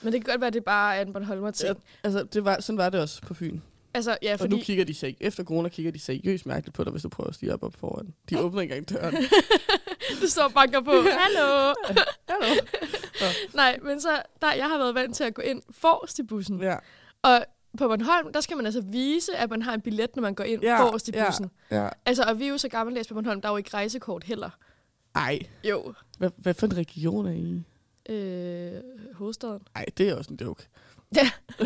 Men 0.01 0.13
det 0.13 0.25
kan 0.25 0.31
godt 0.33 0.41
være, 0.41 0.47
at 0.47 0.53
det 0.53 0.63
bare 0.63 0.95
er 0.97 1.01
en 1.01 1.13
Bornholmer 1.13 1.51
ting. 1.51 1.67
Ja, 1.67 1.73
Ja. 1.73 1.79
altså, 2.03 2.23
det 2.23 2.45
var, 2.45 2.59
sådan 2.61 2.77
var 2.77 2.89
det 2.89 3.01
også 3.01 3.21
på 3.21 3.33
Fyn. 3.33 3.59
Altså, 3.93 4.17
ja, 4.21 4.33
Og 4.33 4.39
nu 4.49 4.55
fordi 4.55 4.61
kigger 4.63 4.85
de 4.85 4.91
seg- 4.93 5.17
efter 5.19 5.43
corona 5.43 5.69
kigger 5.69 5.91
de 5.91 5.99
seriøst 5.99 6.45
mærkeligt 6.45 6.75
på 6.75 6.83
dig, 6.83 6.91
hvis 6.91 7.01
du 7.01 7.09
prøver 7.09 7.27
at 7.29 7.35
stige 7.35 7.53
op 7.53 7.63
op 7.63 7.73
foran. 7.79 8.13
De 8.29 8.39
åbner 8.39 8.61
ikke 8.61 8.75
engang 8.77 9.01
døren. 9.01 9.15
du 10.21 10.27
står 10.27 10.43
og 10.43 10.53
banker 10.53 10.81
på, 10.81 10.91
hallo! 10.91 11.73
Hallo. 12.29 12.55
Nej, 13.53 13.79
men 13.83 14.01
så, 14.01 14.21
der, 14.41 14.53
jeg 14.53 14.69
har 14.69 14.77
været 14.77 14.95
vant 14.95 15.15
til 15.15 15.23
at 15.23 15.33
gå 15.33 15.41
ind 15.41 15.61
forrest 15.71 16.19
i 16.19 16.23
bussen. 16.23 16.61
Ja, 16.61 16.75
Og 17.23 17.45
på 17.77 17.87
Bornholm, 17.87 18.33
der 18.33 18.41
skal 18.41 18.57
man 18.57 18.65
altså 18.65 18.81
vise, 18.81 19.35
at 19.37 19.49
man 19.49 19.61
har 19.61 19.73
en 19.73 19.81
billet, 19.81 20.15
når 20.15 20.21
man 20.21 20.35
går 20.35 20.43
ind 20.43 20.61
Ja, 20.61 20.71
ja, 20.71 20.81
forrest 20.83 21.07
i 21.07 21.11
ja. 21.13 21.25
bussen. 21.25 21.51
ja. 21.71 21.89
Altså, 22.05 22.23
og 22.23 22.39
vi 22.39 22.45
er 22.45 22.49
jo 22.49 22.57
så 22.57 22.67
gammeldags 22.69 23.07
på 23.07 23.13
Bornholm, 23.13 23.41
der 23.41 23.47
er 23.49 23.53
jo 23.53 23.57
ikke 23.57 23.69
rejsekort 23.73 24.23
heller. 24.23 24.49
Ej, 25.15 25.39
Jo. 25.63 25.93
hvad, 26.17 26.29
hvad 26.37 26.53
for 26.53 26.65
en 26.67 26.77
region 26.77 27.25
er 27.25 27.31
I? 27.31 27.63
Øh, 28.13 28.81
hovedstaden. 29.13 29.61
Ej, 29.75 29.85
det 29.97 30.09
er 30.09 30.15
også 30.15 30.33
en 30.33 30.39
joke. 30.41 30.67
Ja. 31.15 31.29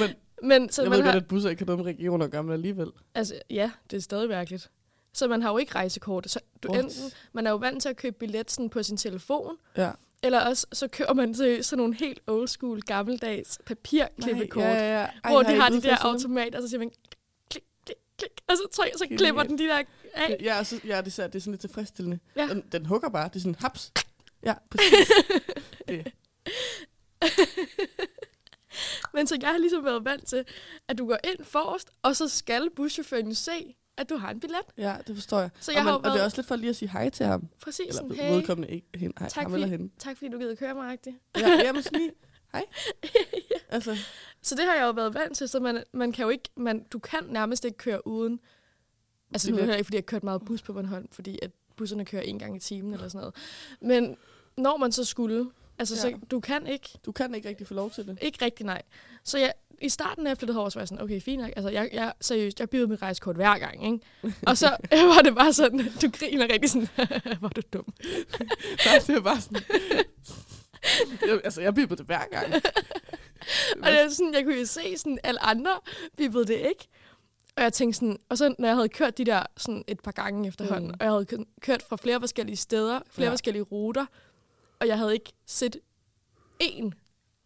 Men 0.00 0.10
Men 0.42 0.70
så 0.70 0.82
jeg 0.82 0.90
man 0.90 0.98
ved 0.98 1.04
har, 1.04 1.12
godt, 1.12 1.22
at 1.22 1.28
busser 1.28 1.50
ikke 1.50 1.60
har 1.60 1.66
noget 1.66 1.78
med 1.84 1.86
regioner 1.94 2.24
at 2.24 2.30
gøre, 2.30 2.42
men 2.42 2.52
alligevel. 2.52 2.88
altså, 3.14 3.34
ja, 3.50 3.70
det 3.90 3.96
er 3.96 4.00
stadig 4.00 4.28
mærkeligt. 4.28 4.70
Så 5.16 5.28
man 5.28 5.42
har 5.42 5.50
jo 5.50 5.58
ikke 5.58 5.74
rejsekort. 5.74 6.30
Så 6.30 6.40
du 6.62 6.68
What? 6.72 6.84
enten, 6.84 7.12
man 7.32 7.46
er 7.46 7.50
jo 7.50 7.56
vant 7.56 7.82
til 7.82 7.88
at 7.88 7.96
købe 7.96 8.16
billet 8.18 8.50
sådan 8.50 8.70
på 8.70 8.82
sin 8.82 8.96
telefon, 8.96 9.56
Ja. 9.76 9.90
eller 10.22 10.40
også 10.40 10.66
så 10.72 10.88
køber 10.88 11.14
man 11.14 11.34
til 11.34 11.64
sådan 11.64 11.78
nogle 11.78 11.94
helt 11.94 12.20
old 12.26 12.48
school, 12.48 12.82
gammeldags 12.82 13.58
papirklippekort, 13.66 14.62
Nej, 14.64 14.72
ja, 14.72 15.00
ja. 15.00 15.06
Ej, 15.24 15.30
hvor 15.32 15.42
de 15.42 15.54
I 15.54 15.56
har 15.58 15.68
de 15.68 15.82
der 15.82 15.96
dem? 15.96 16.06
automater, 16.06 16.58
og 16.58 16.62
så 16.62 16.68
siger 16.68 16.78
man 16.78 16.90
klik, 17.50 17.62
klik, 17.86 17.96
klik, 18.18 18.30
og 18.48 18.56
så, 18.56 18.68
trykker, 18.72 18.98
så 18.98 19.06
klipper 19.18 19.42
den 19.42 19.58
de 19.58 19.64
der 19.64 19.82
af. 20.14 20.36
Ja, 20.42 20.64
så, 20.64 20.80
ja 20.86 21.00
det, 21.00 21.18
er, 21.18 21.26
det 21.26 21.34
er 21.34 21.40
sådan 21.40 21.52
lidt 21.52 21.60
tilfredsstillende. 21.60 22.18
Ja. 22.36 22.46
Den, 22.46 22.64
den 22.72 22.86
hugger 22.86 23.08
bare. 23.08 23.28
Det 23.28 23.36
er 23.36 23.40
sådan 23.40 23.54
haps. 23.58 23.92
Ja, 24.44 24.54
præcis. 24.70 25.08
det. 25.88 26.12
Men 29.14 29.26
så 29.26 29.38
jeg 29.42 29.50
har 29.50 29.58
ligesom 29.58 29.84
været 29.84 30.04
vant 30.04 30.26
til, 30.26 30.44
at 30.88 30.98
du 30.98 31.06
går 31.06 31.18
ind 31.24 31.44
forrest, 31.44 31.90
og 32.02 32.16
så 32.16 32.28
skal 32.28 32.70
buschaufføren 32.76 33.34
se, 33.34 33.74
at 33.96 34.08
du 34.08 34.16
har 34.16 34.30
en 34.30 34.40
billet. 34.40 34.60
Ja, 34.78 34.96
det 35.06 35.14
forstår 35.16 35.40
jeg. 35.40 35.50
Så 35.60 35.70
og, 35.70 35.74
jeg 35.74 35.84
man, 35.84 35.92
har 35.92 35.92
jo 35.92 35.96
og 35.98 36.04
det 36.04 36.10
er 36.10 36.14
været- 36.14 36.24
også 36.24 36.36
lidt 36.38 36.46
for 36.46 36.56
lige 36.56 36.70
at 36.70 36.76
sige 36.76 36.88
hej 36.88 37.08
til 37.10 37.26
ham. 37.26 37.48
Præcis 37.62 37.94
sådan, 37.94 38.10
Eller 38.10 38.24
hey, 38.24 38.32
vedkommende 38.32 38.74
ikke 38.74 38.86
hende, 38.96 39.14
hej, 39.18 39.28
Tak 39.28 39.42
ham 39.42 39.50
fordi- 39.50 39.62
eller 39.62 39.76
hende. 39.78 39.92
tak 39.98 40.16
fordi 40.16 40.30
du 40.30 40.38
gider 40.38 40.54
køre 40.54 40.74
mig, 40.74 40.90
rigtigt. 40.90 41.16
Ja, 41.38 41.48
jamen 41.66 41.82
sådan 41.82 41.98
lige, 42.00 42.12
hej. 42.52 42.64
Altså, 43.68 43.96
Så 44.42 44.54
det 44.54 44.64
har 44.64 44.74
jeg 44.74 44.82
jo 44.82 44.90
været 44.90 45.14
vant 45.14 45.36
til, 45.36 45.48
så 45.48 45.60
man, 45.60 45.82
man 45.92 46.12
kan 46.12 46.22
jo 46.22 46.28
ikke, 46.28 46.48
man, 46.56 46.84
du 46.92 46.98
kan 46.98 47.24
nærmest 47.28 47.64
ikke 47.64 47.78
køre 47.78 48.06
uden. 48.06 48.40
Altså 49.32 49.50
nu 49.50 49.56
er 49.56 49.66
det 49.66 49.72
ikke, 49.72 49.84
fordi 49.84 49.96
jeg 49.96 50.00
har 50.02 50.06
kørt 50.06 50.24
meget 50.24 50.42
bus 50.44 50.62
på 50.62 50.72
Bornholm, 50.72 51.08
fordi 51.12 51.38
at 51.42 51.50
busserne 51.76 52.04
kører 52.04 52.22
en 52.22 52.38
gang 52.38 52.56
i 52.56 52.60
timen 52.60 52.92
eller 52.94 53.08
sådan 53.08 53.18
noget. 53.18 53.34
Men 53.80 54.16
når 54.56 54.76
man 54.76 54.92
så 54.92 55.04
skulle, 55.04 55.50
altså 55.78 55.94
ja. 56.06 56.10
Ja. 56.10 56.16
så 56.20 56.26
du 56.30 56.40
kan 56.40 56.66
ikke, 56.66 56.88
du 57.06 57.12
kan 57.12 57.34
ikke 57.34 57.48
rigtig 57.48 57.66
få 57.66 57.74
lov 57.74 57.90
til 57.90 58.06
det. 58.06 58.18
ikke 58.22 58.44
rigtig 58.44 58.66
nej. 58.66 58.82
Så 59.24 59.38
jeg, 59.38 59.52
i 59.82 59.88
starten, 59.88 60.24
når 60.24 60.30
jeg 60.30 60.38
flyttede 60.38 60.54
herover, 60.54 60.68
så 60.70 60.78
var 60.78 60.82
jeg 60.82 60.88
sådan, 60.88 61.04
okay, 61.04 61.20
fint 61.20 61.42
nok. 61.42 61.50
Altså, 61.56 61.68
jeg, 61.70 61.90
jeg, 61.92 62.12
seriøst, 62.20 62.60
jeg 62.60 62.70
byggede 62.70 62.88
mit 62.90 63.02
rejsekort 63.02 63.36
hver 63.36 63.58
gang, 63.58 63.86
ikke? 63.86 64.06
Og 64.46 64.58
så 64.58 64.76
var 65.14 65.22
det 65.24 65.34
bare 65.34 65.52
sådan, 65.52 65.78
du 66.02 66.10
griner 66.18 66.52
rigtig 66.52 66.70
sådan, 66.70 66.88
hvor 67.40 67.48
er 67.48 67.52
du 67.52 67.60
dum. 67.72 67.94
Nej, 68.86 68.98
det 69.06 69.24
bare 69.24 69.40
sådan... 69.40 69.62
jeg, 71.26 71.40
altså, 71.44 71.60
jeg 71.60 71.74
bippede 71.74 71.98
det 71.98 72.06
hver 72.06 72.24
gang. 72.30 72.54
Og 73.82 73.90
det 73.90 74.00
er 74.00 74.08
sådan, 74.08 74.34
jeg 74.34 74.44
kunne 74.44 74.58
jo 74.58 74.66
se 74.66 74.98
sådan, 74.98 75.18
alle 75.24 75.44
andre 75.44 75.70
bippede 76.16 76.44
det 76.46 76.54
ikke. 76.56 76.88
Og 77.56 77.62
jeg 77.62 77.72
tænkte 77.72 77.96
sådan, 77.98 78.18
og 78.28 78.38
så 78.38 78.54
når 78.58 78.68
jeg 78.68 78.76
havde 78.76 78.88
kørt 78.88 79.18
de 79.18 79.24
der 79.24 79.42
sådan 79.56 79.84
et 79.88 80.00
par 80.00 80.12
gange 80.12 80.48
efterhånden, 80.48 80.88
Mm. 80.88 80.94
og 81.00 81.04
jeg 81.04 81.12
havde 81.12 81.24
kø- 81.24 81.44
kørt 81.60 81.82
fra 81.82 81.96
flere 81.96 82.20
forskellige 82.20 82.56
steder, 82.56 83.00
flere 83.10 83.26
ja. 83.26 83.32
forskellige 83.32 83.62
ruter, 83.62 84.06
og 84.80 84.86
jeg 84.86 84.98
havde 84.98 85.12
ikke 85.14 85.32
set 85.46 85.76
én 86.62 86.90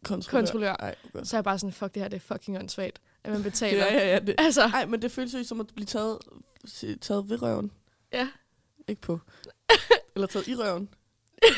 Kontrollør. 0.04 0.40
kontrollør, 0.40 0.72
Ej, 0.72 0.94
så 1.22 1.36
er 1.36 1.38
jeg 1.38 1.44
bare 1.44 1.58
sådan, 1.58 1.72
fuck 1.72 1.94
det 1.94 2.02
her, 2.02 2.08
det 2.08 2.16
er 2.16 2.20
fucking 2.34 2.58
åndssvagt, 2.58 3.00
at 3.24 3.32
man 3.32 3.42
betaler. 3.42 3.84
Ja, 3.86 3.94
ja, 3.94 4.12
ja. 4.12 4.18
Det, 4.18 4.34
Altså, 4.38 4.62
ej, 4.62 4.86
men 4.86 5.02
det 5.02 5.12
føles 5.12 5.34
jo 5.34 5.44
som 5.44 5.60
at 5.60 5.66
blive 5.74 5.86
taget, 5.86 6.18
taget 7.00 7.28
ved 7.30 7.42
røven. 7.42 7.70
ja. 8.12 8.28
Ikke 8.88 9.00
på. 9.02 9.20
Eller 10.14 10.26
taget 10.26 10.48
i 10.48 10.54
røven. 10.54 10.88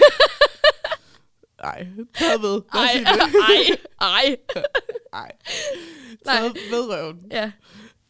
Ej, 1.58 1.86
taget 2.14 2.42
ved. 2.42 2.62
Ej, 2.72 3.04
ej, 3.06 3.76
ej. 4.00 4.36
Ej. 5.12 5.32
Nej. 6.26 6.36
Taget 6.38 6.54
ved 6.70 6.88
røven. 6.94 7.26
Ja, 7.30 7.52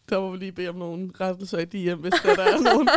Der 0.08 0.20
må 0.20 0.31
vi 0.31 0.37
lige 0.37 0.52
bede 0.52 0.69
om 0.69 0.75
nogle 0.75 1.11
rettelser 1.20 1.58
i 1.58 1.64
DM, 1.64 2.00
hvis 2.00 2.12
der, 2.23 2.34
der 2.34 2.43
er 2.43 2.58
nogen. 2.61 2.88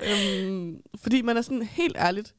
øhm, 0.48 0.82
fordi 1.02 1.22
man 1.22 1.36
er 1.36 1.42
sådan 1.42 1.62
helt 1.62 1.96
ærligt. 1.96 2.34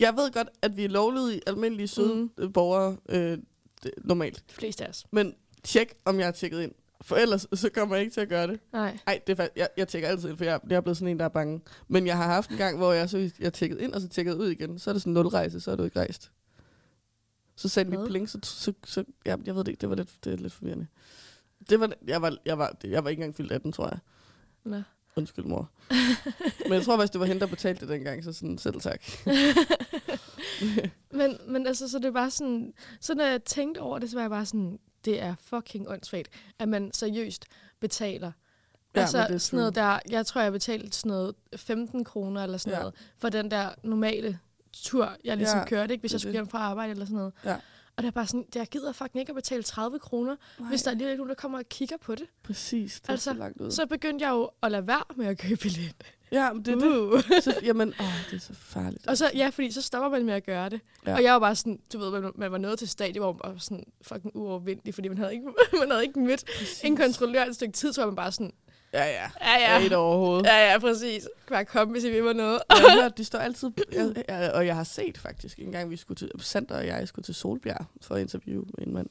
Jeg 0.00 0.16
ved 0.16 0.32
godt, 0.32 0.48
at 0.62 0.76
vi 0.76 0.84
er 0.84 0.88
lovlydige, 0.88 1.40
almindelige 1.46 1.88
søde 1.88 2.28
mm. 2.38 2.52
borgere 2.52 2.96
øh, 3.08 3.38
det, 3.82 3.90
normalt. 4.04 4.44
de 4.50 4.54
fleste 4.54 4.84
af 4.84 4.88
os. 4.88 5.06
Men 5.10 5.34
tjek, 5.64 5.94
om 6.04 6.20
jeg 6.20 6.26
er 6.28 6.32
tjekket 6.32 6.62
ind. 6.62 6.72
For 7.00 7.16
ellers 7.16 7.46
så 7.52 7.70
kommer 7.70 7.96
jeg 7.96 8.04
ikke 8.04 8.14
til 8.14 8.20
at 8.20 8.28
gøre 8.28 8.46
det. 8.46 8.60
Nej. 8.72 8.98
Nej, 9.06 9.20
det 9.26 9.40
er 9.40 9.48
jeg, 9.56 9.68
jeg 9.76 9.88
tjekker 9.88 10.08
altid 10.08 10.28
ind, 10.28 10.36
for 10.36 10.44
jeg, 10.44 10.60
jeg 10.70 10.76
er 10.76 10.80
blevet 10.80 10.96
sådan 10.96 11.08
en, 11.08 11.18
der 11.18 11.24
er 11.24 11.28
bange. 11.28 11.60
Men 11.88 12.06
jeg 12.06 12.16
har 12.16 12.24
haft 12.24 12.50
en 12.50 12.56
gang, 12.56 12.76
hvor 12.76 12.92
jeg, 12.92 13.10
så, 13.10 13.30
jeg 13.40 13.52
tjekkede 13.52 13.82
ind, 13.82 13.92
og 13.92 14.00
så 14.00 14.08
tjekkede 14.08 14.36
ud 14.36 14.48
igen. 14.48 14.78
Så 14.78 14.90
er 14.90 14.92
det 14.92 15.02
sådan 15.02 15.10
en 15.10 15.14
nulrejse, 15.14 15.60
så 15.60 15.70
er 15.70 15.76
du 15.76 15.84
ikke 15.84 15.98
rejst. 15.98 16.30
Så 17.56 17.84
Hvad? 17.84 17.98
mit 17.98 18.08
pling, 18.08 18.28
så, 18.30 18.38
så, 18.42 18.72
så 18.84 19.04
ja, 19.26 19.36
jeg 19.44 19.54
ved 19.54 19.64
det 19.64 19.68
ikke, 19.68 19.80
det 19.80 19.90
var 19.90 19.96
lidt, 19.96 20.24
det 20.24 20.32
er 20.32 20.36
lidt 20.36 20.52
forvirrende. 20.52 20.86
Det 21.70 21.80
var, 21.80 21.92
jeg, 22.06 22.22
var, 22.22 22.36
jeg, 22.44 22.58
var, 22.58 22.76
jeg 22.84 23.04
var 23.04 23.10
ikke 23.10 23.20
engang 23.20 23.36
fyldt 23.36 23.52
18, 23.52 23.72
tror 23.72 23.88
jeg. 23.88 23.98
Nå. 24.64 24.82
Undskyld, 25.18 25.44
mor. 25.44 25.70
Men 26.64 26.72
jeg 26.72 26.82
tror 26.82 26.96
faktisk, 26.96 27.12
det 27.12 27.20
var 27.20 27.26
hende, 27.26 27.40
der 27.40 27.46
betalte 27.46 27.80
det 27.80 27.88
dengang, 27.88 28.24
så 28.24 28.32
sådan, 28.32 28.58
selv 28.58 28.80
tak. 28.80 29.02
Men, 31.10 31.36
men 31.46 31.66
altså, 31.66 31.88
så 31.88 31.98
det 31.98 32.04
er 32.04 32.10
bare 32.10 32.30
sådan, 32.30 32.72
så 33.00 33.14
når 33.14 33.24
jeg 33.24 33.44
tænkte 33.44 33.78
over 33.78 33.98
det, 33.98 34.10
så 34.10 34.16
var 34.16 34.22
jeg 34.22 34.30
bare 34.30 34.46
sådan, 34.46 34.78
det 35.04 35.22
er 35.22 35.34
fucking 35.40 35.88
åndssvagt, 35.88 36.28
at 36.58 36.68
man 36.68 36.90
seriøst 36.92 37.44
betaler. 37.80 38.32
Ja, 38.94 39.00
altså 39.00 39.26
det 39.28 39.42
sådan 39.42 39.56
noget 39.58 39.74
der, 39.74 39.98
jeg 40.10 40.26
tror, 40.26 40.40
jeg 40.40 40.52
betalte 40.52 40.96
sådan 40.96 41.08
noget 41.10 41.34
15 41.56 42.04
kroner 42.04 42.42
eller 42.42 42.58
sådan 42.58 42.72
Ja. 42.72 42.78
noget, 42.78 42.94
for 43.18 43.28
den 43.28 43.50
der 43.50 43.68
normale 43.82 44.38
tur, 44.72 45.16
jeg 45.24 45.36
ligesom 45.36 45.58
Ja, 45.58 45.64
kørte, 45.64 45.92
ikke, 45.92 46.02
hvis 46.02 46.12
jeg 46.12 46.20
skulle 46.20 46.32
hjem 46.32 46.48
fra 46.48 46.58
arbejde 46.58 46.90
eller 46.90 47.04
sådan 47.04 47.16
noget. 47.16 47.32
Ja. 47.44 47.56
Og 47.98 48.02
det 48.02 48.08
er 48.08 48.12
bare 48.12 48.26
sådan, 48.26 48.44
jeg 48.54 48.66
gider 48.66 48.92
fucking 48.92 49.20
ikke 49.20 49.30
at 49.30 49.36
betale 49.36 49.62
30 49.62 49.98
kroner, 49.98 50.36
hvis 50.68 50.82
der 50.82 50.90
er 50.90 50.94
lige 50.94 51.16
nogen, 51.16 51.28
der 51.28 51.34
kommer 51.34 51.58
og 51.58 51.68
kigger 51.68 51.96
på 51.96 52.14
det. 52.14 52.26
Præcis, 52.42 53.00
det 53.00 53.08
er 53.08 53.12
Altså, 53.12 53.30
så 53.30 53.36
langt 53.38 53.60
ud. 53.60 53.70
Så 53.70 53.86
begyndte 53.86 54.24
jeg 54.24 54.32
jo 54.32 54.50
at 54.62 54.70
lade 54.72 54.86
være 54.86 55.02
med 55.16 55.26
at 55.26 55.38
købe 55.38 55.56
billet. 55.56 55.94
ja, 56.32 56.52
men 56.52 56.64
det 56.64 56.74
er 56.74 56.78
det. 56.78 56.98
Uh. 56.98 57.22
Så, 57.42 57.54
jamen, 57.62 57.88
åh, 58.00 58.06
det 58.30 58.36
er 58.36 58.40
så 58.40 58.54
farligt. 58.54 59.06
Og 59.06 59.18
så, 59.18 59.30
ja, 59.34 59.48
fordi 59.48 59.70
så 59.70 59.82
stopper 59.82 60.08
man 60.08 60.24
med 60.26 60.34
at 60.34 60.44
gøre 60.46 60.68
det. 60.68 60.80
Ja. 61.06 61.14
Og 61.14 61.22
jeg 61.22 61.32
var 61.32 61.38
bare 61.38 61.56
sådan, 61.56 61.80
du 61.92 61.98
ved, 61.98 62.10
man, 62.20 62.32
man 62.34 62.52
var 62.52 62.58
nået 62.58 62.78
til 62.78 62.88
stadiet, 62.88 63.22
hvor 63.22 63.32
man 63.44 63.52
var 63.52 63.58
sådan 63.58 63.84
fucking 64.02 64.36
uovervindelig, 64.36 64.94
fordi 64.94 65.08
man 65.08 65.18
havde 65.18 65.32
ikke, 65.32 65.46
man 65.80 65.90
havde 65.90 66.02
ikke 66.02 66.20
mødt 66.20 66.44
Præcis. 66.58 66.84
en 66.84 66.96
kontrollør 66.96 67.44
et 67.44 67.54
stykke 67.54 67.72
tid, 67.72 67.92
så 67.92 68.00
var 68.00 68.06
man 68.06 68.16
bare 68.16 68.32
sådan, 68.32 68.52
Ja, 68.92 69.04
ja. 69.04 69.30
ja, 69.40 69.58
Ja. 69.60 69.72
ja, 69.74 69.78
Ikke 69.82 69.96
overhovedet. 69.96 70.46
ja, 70.46 70.72
ja, 70.72 70.78
præcis. 70.78 71.28
Bare 71.48 71.64
kom, 71.64 71.88
hvis 71.88 72.04
I 72.04 72.10
vil 72.10 72.24
mig 72.24 72.34
noget. 72.34 72.60
Hørt, 72.94 73.16
de 73.18 73.24
står 73.24 73.38
altid... 73.38 73.70
Jeg, 73.92 74.24
jeg, 74.28 74.52
og 74.54 74.66
jeg 74.66 74.76
har 74.76 74.84
set 74.84 75.18
faktisk, 75.18 75.58
en 75.58 75.72
gang 75.72 75.90
vi 75.90 75.96
skulle 75.96 76.16
til... 76.16 76.30
Sander 76.38 76.76
og 76.78 76.86
jeg 76.86 77.08
skulle 77.08 77.22
til 77.24 77.34
Solbjerg 77.34 77.86
for 78.02 78.14
at 78.14 78.20
interviewe 78.20 78.66
en 78.78 78.92
mand. 78.94 79.06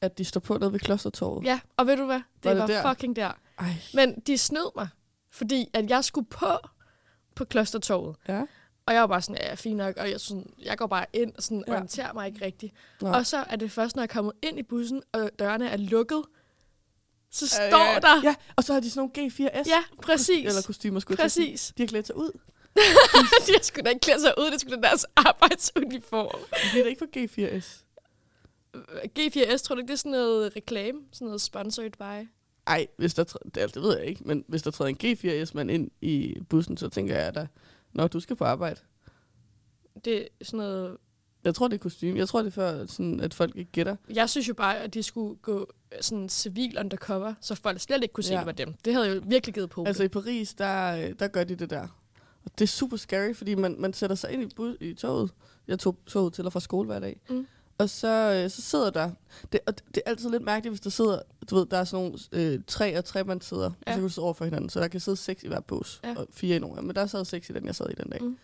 at 0.00 0.18
de 0.18 0.24
står 0.24 0.40
på 0.40 0.58
nede 0.58 0.72
ved 0.72 0.80
klostertorvet. 0.80 1.44
Ja, 1.46 1.60
og 1.76 1.86
ved 1.86 1.96
du 1.96 2.04
hvad? 2.04 2.14
Det 2.16 2.24
Var 2.44 2.50
det 2.50 2.60
var 2.60 2.66
der? 2.66 2.88
fucking 2.94 3.16
der. 3.16 3.32
Ej, 3.58 3.66
Men 3.94 4.20
de 4.20 4.38
snød 4.38 4.72
mig, 4.76 4.88
fordi 5.30 5.68
at 5.74 5.90
jeg 5.90 6.04
skulle 6.04 6.26
på 6.26 6.48
på 7.34 7.44
klostertorvet. 7.44 8.16
ja. 8.28 8.42
Og 8.86 8.94
jeg 8.94 9.00
var 9.00 9.06
bare 9.06 9.22
sådan, 9.22 9.42
ja, 9.42 9.54
fint 9.54 9.76
nok, 9.76 9.96
og 9.96 10.10
jeg, 10.10 10.20
sådan, 10.20 10.52
jeg 10.64 10.78
går 10.78 10.86
bare 10.86 11.06
ind 11.12 11.32
og 11.36 11.42
sådan, 11.42 11.64
Ja. 11.66 11.72
ja. 11.72 11.76
orienterer 11.78 12.12
mig 12.12 12.26
ikke 12.26 12.44
rigtigt. 12.44 12.74
Nå. 13.00 13.08
Og 13.08 13.26
så 13.26 13.44
er 13.48 13.56
det 13.56 13.70
først, 13.72 13.96
når 13.96 14.02
jeg 14.02 14.08
er 14.08 14.12
kommet 14.12 14.32
ind 14.42 14.58
i 14.58 14.62
bussen, 14.62 15.02
og 15.12 15.30
dørene 15.38 15.68
er 15.70 15.76
lukket, 15.76 16.22
så 17.30 17.48
står 17.48 17.60
Ja, 17.62 17.92
ja, 17.92 17.98
der... 17.98 18.22
Ja, 18.22 18.34
og 18.56 18.64
så 18.64 18.72
har 18.72 18.80
de 18.80 18.90
sådan 18.90 19.10
nogle 19.16 19.28
G4S. 19.28 19.68
ja 19.68 19.82
præcis. 20.02 20.46
Eller 20.46 20.62
kostymer, 20.66 21.00
skulle 21.00 21.16
præcis. 21.16 21.72
De 21.76 21.82
har 21.82 21.88
klædt 21.88 22.06
sig 22.06 22.16
ud. 22.16 22.30
de 23.46 23.52
har 23.52 23.62
sgu 23.62 23.80
da 23.84 23.88
ikke 23.88 24.00
klædt 24.00 24.20
sig 24.20 24.34
ud, 24.38 24.50
det 24.50 24.60
skulle 24.60 24.76
da 24.76 24.88
deres 24.88 25.06
arbejdsuniform. 25.28 26.40
De 26.74 26.80
er 26.80 26.84
ikke 26.86 26.98
for 26.98 27.06
G4S. 27.16 27.84
G4S, 29.18 29.56
tror 29.56 29.74
du 29.74 29.78
ikke, 29.80 29.88
det 29.88 29.92
er 29.92 29.98
sådan 29.98 30.12
noget 30.12 30.56
reklame? 30.56 31.00
Sådan 31.12 31.26
noget 31.26 31.40
sponsored 31.40 31.90
by? 31.90 32.28
Ej, 32.66 32.86
hvis 32.96 33.14
der 33.14 33.24
det, 33.24 33.74
det 33.74 33.82
ved 33.82 33.98
jeg 33.98 34.06
ikke, 34.06 34.22
men 34.24 34.44
hvis 34.48 34.62
der 34.62 34.70
træder 34.70 34.88
en 34.88 34.98
G4S-mand 35.04 35.70
ind 35.70 35.90
i 36.00 36.36
bussen, 36.48 36.76
så 36.76 36.88
tænker 36.88 37.16
jeg 37.18 37.34
da, 37.34 37.46
når 37.92 38.08
du 38.08 38.20
skal 38.20 38.36
på 38.36 38.44
arbejde. 38.44 38.80
Det 40.04 40.22
er 40.22 40.26
sådan 40.42 40.58
noget... 40.58 40.96
Jeg 41.44 41.54
tror, 41.54 41.68
det 41.68 41.74
er 41.74 41.78
kostume. 41.78 42.18
Jeg 42.18 42.28
tror, 42.28 42.42
det 42.42 42.46
er 42.46 42.52
for, 42.82 42.86
sådan, 42.92 43.20
at 43.20 43.34
folk 43.34 43.56
ikke 43.56 43.70
gætter. 43.72 43.96
Jeg 44.14 44.30
synes 44.30 44.48
jo 44.48 44.54
bare, 44.54 44.78
at 44.78 44.94
de 44.94 45.02
skulle 45.02 45.36
gå 45.42 45.72
sådan 46.00 46.28
civil 46.28 46.78
undercover, 46.78 47.34
så 47.40 47.54
folk 47.54 47.80
slet 47.80 48.02
ikke 48.02 48.12
kunne 48.12 48.24
se, 48.24 48.32
Ja. 48.32 48.38
det 48.38 48.46
var 48.46 48.52
dem. 48.52 48.74
Det 48.84 48.94
havde 48.94 49.08
jo 49.14 49.22
virkelig 49.26 49.54
givet 49.54 49.70
på. 49.70 49.84
Altså 49.84 50.02
i 50.02 50.08
Paris, 50.08 50.54
der, 50.54 50.96
øh, 51.08 51.14
der 51.18 51.28
gør 51.28 51.44
de 51.44 51.54
det 51.54 51.70
der. 51.70 51.88
Og 52.44 52.50
det 52.58 52.64
er 52.64 52.68
super 52.68 52.96
scary, 52.96 53.34
fordi 53.34 53.54
man, 53.54 53.76
man 53.78 53.92
sætter 53.92 54.16
sig 54.16 54.32
ind 54.32 54.42
i, 54.42 54.54
bus, 54.56 54.76
i 54.80 54.94
toget. 54.94 55.30
Jeg 55.68 55.78
tog 55.78 55.96
toget 56.06 56.32
til 56.32 56.46
og 56.46 56.52
fra 56.52 56.60
skole 56.60 56.86
hver 56.86 56.98
dag. 56.98 57.20
Mm. 57.30 57.46
Og 57.78 57.90
så, 57.90 58.42
øh, 58.44 58.50
så 58.50 58.62
sidder 58.62 58.90
der... 58.90 59.10
Det, 59.52 59.60
og 59.66 59.74
det 59.94 60.02
er 60.06 60.10
altid 60.10 60.30
lidt 60.30 60.42
mærkeligt, 60.44 60.72
hvis 60.72 60.80
der 60.80 60.90
sidder... 60.90 61.20
Du 61.50 61.54
ved, 61.56 61.66
der 61.66 61.76
er 61.78 61.84
sådan 61.84 62.04
nogle 62.04 62.18
øh, 62.54 62.60
tre 62.66 62.98
og 62.98 63.04
tre 63.04 63.24
man 63.24 63.40
sidder. 63.40 63.62
Ja. 63.62 63.68
Og 63.68 63.74
Ja. 63.86 63.92
så 63.92 63.96
kan 63.96 64.02
du 64.02 64.08
sidde 64.08 64.24
over 64.24 64.34
for 64.34 64.44
hinanden. 64.44 64.70
Så 64.70 64.80
der 64.80 64.88
kan 64.88 65.00
sidde 65.00 65.16
seks 65.16 65.42
i 65.42 65.48
hver 65.48 65.60
bus. 65.60 66.00
Ja. 66.04 66.14
Og 66.16 66.26
fire 66.30 66.56
i 66.56 66.58
nogle. 66.58 66.82
Men 66.82 66.96
der 66.96 67.06
sad 67.06 67.24
seks 67.24 67.50
i 67.50 67.52
den, 67.52 67.66
jeg 67.66 67.74
sad 67.74 67.86
i 67.90 67.94
den 68.02 68.10
dag. 68.10 68.22
Mm. 68.22 68.36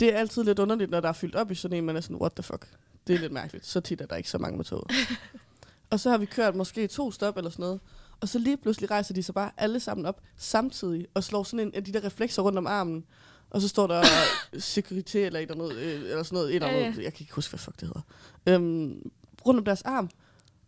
Det 0.00 0.14
er 0.14 0.18
altid 0.18 0.44
lidt 0.44 0.58
underligt, 0.58 0.90
når 0.90 1.00
der 1.00 1.08
er 1.08 1.12
fyldt 1.12 1.34
op 1.34 1.50
i 1.50 1.54
sådan 1.54 1.78
en, 1.78 1.84
man 1.84 1.96
er 1.96 2.00
sådan, 2.00 2.16
what 2.16 2.32
the 2.32 2.42
fuck. 2.42 2.68
Det 3.06 3.14
er 3.14 3.18
lidt 3.18 3.32
mærkeligt. 3.32 3.66
Så 3.66 3.80
tit 3.80 4.00
er 4.00 4.06
der 4.06 4.16
ikke 4.16 4.30
så 4.30 4.38
mange 4.38 4.56
med 4.56 4.64
toget. 4.64 4.92
og 5.90 6.00
så 6.00 6.10
har 6.10 6.18
vi 6.18 6.26
kørt 6.26 6.54
måske 6.54 6.86
to 6.86 7.12
stop 7.12 7.36
eller 7.36 7.50
sådan 7.50 7.62
noget. 7.62 7.80
Og 8.20 8.28
så 8.28 8.38
lige 8.38 8.56
pludselig 8.56 8.90
rejser 8.90 9.14
de 9.14 9.22
sig 9.22 9.34
bare 9.34 9.50
alle 9.56 9.80
sammen 9.80 10.06
op 10.06 10.20
samtidig 10.36 11.06
og 11.14 11.24
slår 11.24 11.42
sådan 11.42 11.66
en 11.66 11.74
af 11.74 11.84
de 11.84 11.92
der 11.92 12.04
reflekser 12.04 12.42
rundt 12.42 12.58
om 12.58 12.66
armen. 12.66 13.04
Og 13.50 13.60
så 13.60 13.68
står 13.68 13.86
der 13.86 14.02
security 14.58 15.16
eller, 15.16 15.38
et 15.38 15.42
eller, 15.42 15.56
noget, 15.56 15.76
øh, 15.76 16.00
eller 16.00 16.22
sådan 16.22 16.36
noget, 16.36 16.48
et 16.48 16.54
eller 16.54 16.68
andet. 16.68 17.02
Jeg 17.02 17.12
kan 17.12 17.22
ikke 17.22 17.34
huske, 17.34 17.50
hvad 17.50 17.58
fuck 17.58 17.80
det 17.80 17.88
hedder. 17.88 18.00
Øhm, 18.46 19.10
rundt 19.46 19.58
om 19.58 19.64
deres 19.64 19.82
arm. 19.82 20.10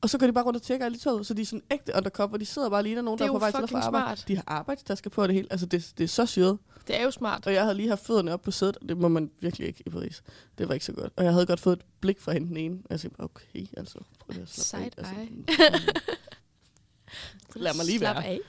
Og 0.07 0.11
så 0.11 0.19
går 0.19 0.27
de 0.27 0.33
bare 0.33 0.45
rundt 0.45 0.57
og 0.57 0.63
tjekker 0.63 0.87
alle 0.87 0.99
toget, 0.99 1.27
så 1.27 1.35
de 1.35 1.43
er 1.43 1.47
sådan 1.47 1.63
ægte 1.71 1.93
undercover. 1.97 2.37
De 2.37 2.47
sidder 2.47 2.71
bare 2.71 2.83
lige 2.83 2.97
der 2.97 3.03
nogen, 3.03 3.21
er 3.21 3.25
der 3.25 3.33
er 3.33 3.35
på 3.35 3.39
vej 3.39 3.51
til 3.51 3.55
fra 3.59 3.61
fucking 3.67 3.85
arbejde. 3.85 4.07
smart. 4.07 4.25
De 4.29 4.37
har 4.37 4.45
arbejdstasker 4.47 5.11
på 5.11 5.27
det 5.27 5.35
hele. 5.35 5.49
Altså, 5.51 5.67
det, 5.67 5.93
det 5.99 6.05
er 6.05 6.09
så 6.09 6.27
syret. 6.27 6.59
Det 6.87 7.01
er 7.01 7.05
jo 7.05 7.11
smart. 7.11 7.47
Og 7.47 7.53
jeg 7.55 7.63
havde 7.63 7.75
lige 7.75 7.89
haft 7.89 8.07
fødderne 8.07 8.33
op 8.33 8.43
på 8.43 8.51
sædet, 8.51 8.77
og 8.77 8.89
det 8.89 8.97
må 8.97 9.09
man 9.09 9.31
virkelig 9.41 9.67
ikke 9.69 9.83
i 9.87 9.91
Paris. 9.91 10.23
Det 10.59 10.69
var 10.69 10.75
ikke 10.75 10.87
så 10.87 10.93
godt. 10.93 11.13
Og 11.17 11.25
jeg 11.25 11.33
havde 11.33 11.47
godt 11.47 11.61
fået 11.61 11.77
et 11.79 11.85
blik 12.01 12.21
fra 12.21 12.33
hende 12.33 12.49
den 12.49 12.57
ene. 12.57 12.75
Og 12.85 12.91
jeg 12.91 13.01
tænkte, 13.01 13.21
okay, 13.21 13.67
altså, 13.77 13.99
prøv 14.19 14.33
lige 14.33 14.43
at 14.43 14.49
slappe 14.49 14.91
Side 14.97 15.07
af. 15.07 15.23
eye. 15.23 15.45
Altså, 17.47 17.59
Lad 17.59 17.75
mig 17.77 17.87
lige 17.87 17.99
Slap 17.99 18.17
være. 18.17 18.27
af. 18.27 18.41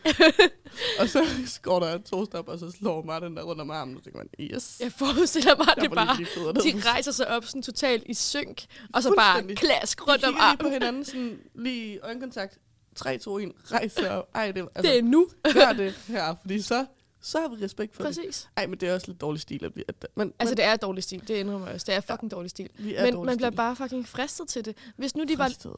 og 1.00 1.10
så 1.10 1.26
går 1.62 1.80
der 1.80 1.98
to 1.98 2.26
stop, 2.26 2.48
og 2.48 2.60
så 2.60 2.72
slår 2.72 3.04
Martin 3.04 3.36
der 3.38 3.44
rundt 3.44 3.62
om 3.62 3.72
armen, 3.72 3.96
og 3.96 4.00
så 4.00 4.04
tænker 4.04 4.20
man, 4.20 4.30
yes. 4.56 4.78
Jeg 4.80 4.92
forestiller 4.92 5.56
mig, 5.58 5.68
det 5.82 5.92
bare... 5.92 6.18
de 6.64 6.90
rejser 6.90 7.12
sig 7.12 7.28
op 7.28 7.46
sådan 7.46 7.62
totalt 7.62 8.04
i 8.06 8.14
synk, 8.14 8.66
og 8.94 9.04
så 9.04 9.14
bare 9.18 9.56
klask 9.56 10.08
rundt 10.08 10.24
om 10.24 10.34
lige 10.34 10.58
på 10.58 10.66
armen. 10.66 10.72
hinanden, 10.74 11.06
sådan 11.06 11.40
lige 11.56 12.00
øjenkontakt. 12.04 12.58
3, 12.96 13.18
2, 13.18 13.38
1, 13.38 13.52
rejser 13.72 14.10
op. 14.10 14.30
Ej, 14.36 14.52
det, 14.52 14.68
altså, 14.76 14.92
Det 14.92 14.98
er 15.00 15.04
nu. 15.04 15.28
gør 15.54 15.74
det 15.74 15.94
her, 16.08 16.36
fordi 16.42 16.62
så, 16.62 16.86
så 17.22 17.40
har 17.42 17.48
vi 17.48 17.66
respekt 17.66 17.96
for 17.96 18.04
det. 18.04 18.16
Præcis. 18.16 18.50
Ej, 18.58 18.68
men 18.68 18.80
det 18.80 18.90
er 18.90 18.94
også 18.94 19.08
lidt 19.08 19.22
dårlig 19.22 19.42
stil, 19.42 19.66
at 19.66 19.76
vi... 19.76 19.84
At, 19.88 20.08
men, 20.16 20.34
Altså, 20.40 20.52
men, 20.52 20.58
det 20.58 20.66
er 20.66 20.76
dårlig 20.76 21.04
stil. 21.04 21.28
Det 21.28 21.36
indrømmer 21.36 21.68
jeg 21.68 21.76
også. 21.76 21.86
Det 21.86 21.96
er 21.96 22.02
fucking 22.02 22.32
dårlig 22.32 22.50
stil. 22.50 22.70
vi 22.78 22.96
er 22.96 23.04
Men 23.04 23.14
dårlig 23.14 23.26
man 23.26 23.38
bliver 23.38 23.50
stil. 23.50 23.58
bare 23.58 23.76
fucking 23.76 24.08
fristet 24.08 24.48
til 24.48 24.66
det. 24.66 24.78
Hvis 24.96 25.16
nu 25.16 25.24
de 25.24 25.38
var... 25.38 25.46
Fristet. 25.48 25.74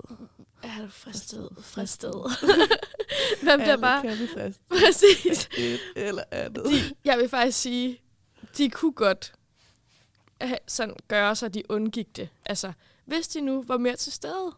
Er 0.63 0.81
du 0.81 0.87
fristet? 0.89 1.49
Fristet. 1.61 2.13
man 3.43 3.59
bliver 3.59 3.71
Alle 3.71 3.81
bare... 3.81 4.01
kan 4.01 4.19
vi 4.19 4.27
fast. 4.37 4.59
Præcis. 4.69 5.49
Et 5.57 5.79
eller 5.95 6.23
andet. 6.31 6.65
De, 6.65 6.95
jeg 7.05 7.17
vil 7.17 7.29
faktisk 7.29 7.59
sige, 7.61 8.01
de 8.57 8.69
kunne 8.69 8.93
godt 8.93 9.33
sådan 10.67 10.95
gøre 11.07 11.35
så, 11.35 11.47
de 11.47 11.63
undgik 11.71 12.15
det. 12.15 12.29
Altså, 12.45 12.73
hvis 13.05 13.27
de 13.27 13.41
nu 13.41 13.63
var 13.67 13.77
mere 13.77 13.95
til 13.95 14.11
stede. 14.11 14.51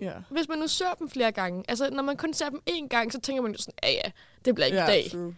Ja. 0.00 0.12
Hvis 0.30 0.48
man 0.48 0.58
nu 0.58 0.66
ser 0.66 0.94
dem 0.94 1.10
flere 1.10 1.32
gange. 1.32 1.64
Altså, 1.68 1.90
når 1.90 2.02
man 2.02 2.16
kun 2.16 2.34
ser 2.34 2.48
dem 2.48 2.62
én 2.70 2.88
gang, 2.88 3.12
så 3.12 3.20
tænker 3.20 3.42
man 3.42 3.52
jo 3.52 3.58
sådan, 3.58 3.74
ja 3.82 3.90
ja, 3.90 4.10
det 4.44 4.54
bliver 4.54 4.66
ikke 4.66 4.78
ja, 4.78 4.84
i 4.84 4.86
dag. 4.86 5.10
True. 5.10 5.34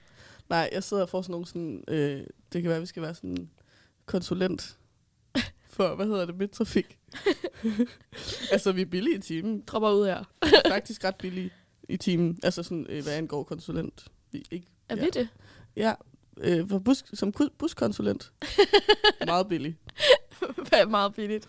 Nej, 0.50 0.70
jeg 0.72 0.84
sidder 0.84 1.02
og 1.02 1.08
får 1.08 1.22
sådan 1.22 1.32
nogle 1.32 1.46
sådan... 1.46 1.84
Øh, 1.88 2.26
det 2.52 2.62
kan 2.62 2.68
være, 2.68 2.76
at 2.76 2.82
vi 2.82 2.86
skal 2.86 3.02
være 3.02 3.14
sådan 3.14 3.50
konsulent 4.06 4.78
for, 5.74 5.94
hvad 5.94 6.06
hedder 6.06 6.26
det, 6.26 6.36
midtrafik. 6.38 6.98
altså, 8.52 8.72
vi 8.72 8.82
er 8.82 8.86
billige 8.86 9.16
i 9.16 9.20
timen. 9.20 9.60
Dropper 9.66 9.90
ud 9.90 10.06
her. 10.06 10.24
Faktisk 10.68 11.04
ret 11.04 11.16
billige 11.16 11.50
i 11.88 11.96
timen. 11.96 12.38
Altså 12.42 12.62
sådan, 12.62 12.86
øh, 12.88 13.02
hvad 13.02 13.16
angår 13.16 13.42
konsulent. 13.42 14.08
Vi, 14.32 14.44
ikke, 14.50 14.66
Er 14.88 14.96
ja. 14.96 15.04
vi 15.04 15.10
det? 15.10 15.28
Ja, 15.76 15.94
øh, 16.36 16.68
for 16.68 16.78
bus, 16.78 17.04
som 17.14 17.32
buskonsulent. 17.58 18.32
Meget 19.26 19.48
billig. 19.48 19.78
Hvad 20.68 20.80
er 20.80 20.86
meget 20.86 21.14
billigt? 21.14 21.48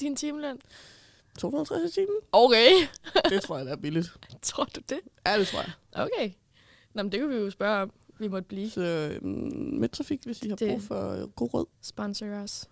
Din 0.00 0.16
timeløn? 0.16 0.58
250 1.38 1.90
i 1.90 1.94
timen? 1.94 2.16
Okay. 2.32 2.70
Det 3.28 3.42
tror 3.42 3.56
jeg, 3.56 3.66
det 3.66 3.72
er 3.72 3.76
billigt. 3.76 4.12
Tror 4.42 4.64
du 4.64 4.80
det? 4.88 5.00
Ja, 5.26 5.38
det 5.38 5.46
tror 5.46 5.60
jeg. 5.60 5.72
Okay. 5.92 6.32
Nå, 6.94 7.02
men 7.02 7.12
det 7.12 7.20
kan 7.20 7.30
vi 7.30 7.34
jo 7.34 7.50
spørge 7.50 7.82
om. 7.82 7.92
Vi 8.18 8.28
måtte 8.28 8.48
blive. 8.48 8.70
Så 8.70 8.80
øh, 9.22 9.24
midtrafik, 9.80 10.20
hvis 10.24 10.42
I 10.42 10.48
har 10.48 10.56
Det- 10.56 10.68
brug 10.68 10.82
for 10.82 11.10
øh, 11.10 11.28
god 11.28 11.54
råd, 11.54 11.66
Sponsor 11.82 12.26
os. 12.26 12.64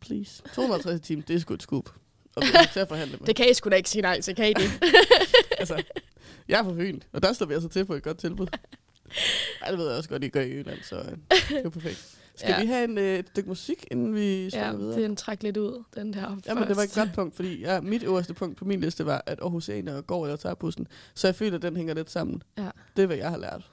please. 0.00 0.42
250 0.54 0.96
i 0.96 1.02
timen, 1.02 1.24
det 1.28 1.36
er 1.36 1.40
sgu 1.40 1.54
et 1.54 1.62
scoop. 1.62 1.90
Og 2.36 2.42
vi 2.42 2.48
er 2.54 2.72
til 2.72 2.80
at 2.80 2.88
forhandle 2.88 3.16
med. 3.16 3.26
Det 3.26 3.36
kan 3.36 3.50
I 3.50 3.54
sgu 3.54 3.70
da 3.70 3.74
ikke 3.74 3.90
sige 3.90 4.02
nej 4.02 4.20
til, 4.20 4.34
kan 4.34 4.50
I 4.50 4.52
det? 4.54 4.70
altså, 5.58 5.82
jeg 6.48 6.60
er 6.60 6.64
fra 6.64 6.72
Fyn, 6.74 7.00
og 7.12 7.22
der 7.22 7.32
står 7.32 7.46
vi 7.46 7.54
altså 7.54 7.68
til 7.68 7.84
på 7.84 7.94
et 7.94 8.02
godt 8.02 8.18
tilbud. 8.18 8.46
Ej, 9.62 9.70
det 9.70 9.78
ved 9.78 9.88
jeg 9.88 9.96
også 9.96 10.08
godt, 10.08 10.24
I 10.24 10.28
gør 10.28 10.40
i 10.40 10.50
Jylland, 10.50 10.78
så 10.82 10.96
øh, 10.96 11.16
det 11.48 11.66
er 11.66 11.70
perfekt. 11.70 12.16
Skal 12.36 12.48
ja. 12.50 12.54
Ja. 12.56 12.60
vi 12.60 12.66
have 12.66 12.84
en, 12.84 12.98
øh, 12.98 13.18
et 13.18 13.28
stykke 13.28 13.48
musik, 13.48 13.86
inden 13.90 14.14
vi 14.14 14.42
ja, 14.42 14.48
snakker 14.50 14.78
videre? 14.78 15.02
den 15.02 15.16
træk 15.16 15.42
lidt 15.42 15.56
ud, 15.56 15.84
den 15.96 16.12
der 16.12 16.38
Ja, 16.46 16.54
men 16.54 16.68
det 16.68 16.76
var 16.76 16.82
et 16.82 16.90
først. 16.90 16.94
godt 16.94 17.12
punkt, 17.14 17.36
fordi 17.36 17.60
ja, 17.60 17.80
mit 17.80 18.02
øverste 18.02 18.34
punkt 18.34 18.56
på 18.56 18.64
min 18.64 18.80
liste 18.80 19.06
var, 19.06 19.22
at 19.26 19.40
Aarhusianer 19.40 20.00
går 20.00 20.24
eller 20.24 20.36
tager 20.36 20.54
bussen. 20.54 20.86
Så 21.14 21.26
jeg 21.26 21.34
føler, 21.34 21.56
at 21.56 21.62
den 21.62 21.76
hænger 21.76 21.94
lidt 21.94 22.10
sammen. 22.10 22.42
Ja. 22.58 22.68
Det 22.96 23.02
er, 23.02 23.06
hvad 23.06 23.16
jeg 23.16 23.30
har 23.30 23.38
lært. 23.38 23.70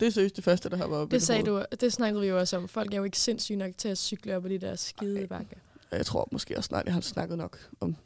Det 0.00 0.06
er 0.06 0.10
seriøst 0.10 0.36
det 0.36 0.44
første, 0.44 0.68
der 0.70 0.76
har 0.76 0.86
været 0.88 1.00
oppe 1.02 1.16
i 1.16 1.18
Det 1.18 1.26
sagde 1.26 1.42
du, 1.42 1.64
det 1.80 1.92
snakkede 1.92 2.20
vi 2.22 2.28
jo 2.28 2.38
også 2.38 2.56
om. 2.56 2.68
Folk 2.68 2.92
er 2.94 2.96
jo 2.98 3.04
ikke 3.04 3.18
sindssyge 3.18 3.56
nok 3.58 3.70
til 3.78 3.88
at 3.88 3.98
cykle 3.98 4.36
op 4.36 4.44
ad 4.44 4.50
de 4.50 4.58
der 4.58 4.74
skide 4.76 5.26
bakke. 5.26 5.56
Og 5.90 5.96
Jeg 5.96 6.06
tror 6.06 6.28
måske 6.32 6.56
også 6.56 6.68
snart, 6.68 6.84
jeg 6.86 6.94
har 6.94 7.00
snakket 7.00 7.38
nok 7.38 7.58
om, 7.80 7.96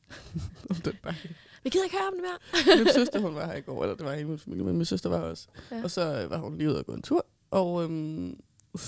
om 0.70 0.76
den 0.76 0.92
bakke. 1.02 1.36
Vi 1.64 1.70
gider 1.70 1.84
ikke 1.84 1.96
høre 1.96 2.08
om 2.08 2.14
det 2.14 2.22
mere. 2.22 2.78
Min 2.84 2.92
søster, 2.94 3.20
hun 3.20 3.34
var 3.34 3.46
her 3.46 3.54
i 3.54 3.60
går, 3.60 3.82
eller 3.82 3.96
det 3.96 4.06
var 4.06 4.14
hele 4.14 4.28
min 4.28 4.38
familie, 4.38 4.64
men 4.64 4.76
min 4.76 4.84
søster 4.84 5.08
var 5.10 5.18
også. 5.18 5.46
Ja. 5.70 5.82
Og 5.84 5.90
så 5.90 6.22
øh, 6.22 6.30
var 6.30 6.38
hun 6.38 6.58
lige 6.58 6.68
ude 6.70 6.78
og 6.78 6.86
gå 6.86 6.92
en 6.94 7.02
tur, 7.02 7.26
og 7.50 7.84
øhm, 7.84 8.40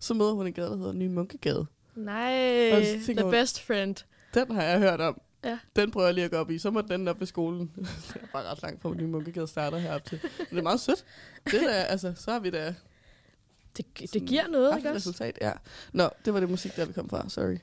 så 0.00 0.14
møder 0.14 0.32
hun 0.32 0.46
en 0.46 0.52
gade, 0.52 0.66
der 0.70 0.76
hedder 0.76 0.92
Ny 0.92 1.06
Munkegade. 1.06 1.66
Nej, 1.94 2.80
the 3.08 3.22
hun- 3.22 3.30
best 3.30 3.60
friend. 3.62 3.94
Den 4.34 4.50
har 4.50 4.62
jeg 4.62 4.78
hørt 4.78 5.00
om. 5.00 5.20
Ja. 5.44 5.58
Den 5.76 5.90
prøver 5.90 6.06
jeg 6.06 6.14
lige 6.14 6.24
at 6.24 6.30
gå 6.30 6.36
op 6.36 6.50
i. 6.50 6.58
Så 6.58 6.70
må 6.70 6.80
den 6.80 7.08
op 7.08 7.20
ved 7.20 7.26
skolen. 7.26 7.70
det 8.08 8.22
er 8.22 8.26
bare 8.32 8.44
ret 8.44 8.62
langt 8.62 8.82
fra, 8.82 8.94
Ny 8.94 9.02
Munkegade 9.02 9.46
starter 9.46 9.78
herop 9.78 10.04
til. 10.04 10.20
Men 10.38 10.46
det 10.50 10.58
er 10.58 10.62
meget 10.62 10.80
sødt. 10.80 11.04
Det 11.44 11.62
er, 11.62 11.82
altså, 11.94 12.12
så 12.16 12.32
har 12.32 12.38
vi 12.40 12.50
da 12.50 12.74
Det, 13.76 13.86
det 14.12 14.22
giver 14.26 14.46
noget, 14.48 14.76
ikke 14.76 14.88
også? 14.88 14.96
resultat. 14.96 15.38
Ja. 15.40 15.52
Nå, 15.92 16.08
det 16.24 16.34
var 16.34 16.40
det 16.40 16.50
musik, 16.50 16.76
der 16.76 16.84
vi 16.84 16.92
kom 16.92 17.08
fra. 17.08 17.28
Sorry. 17.28 17.56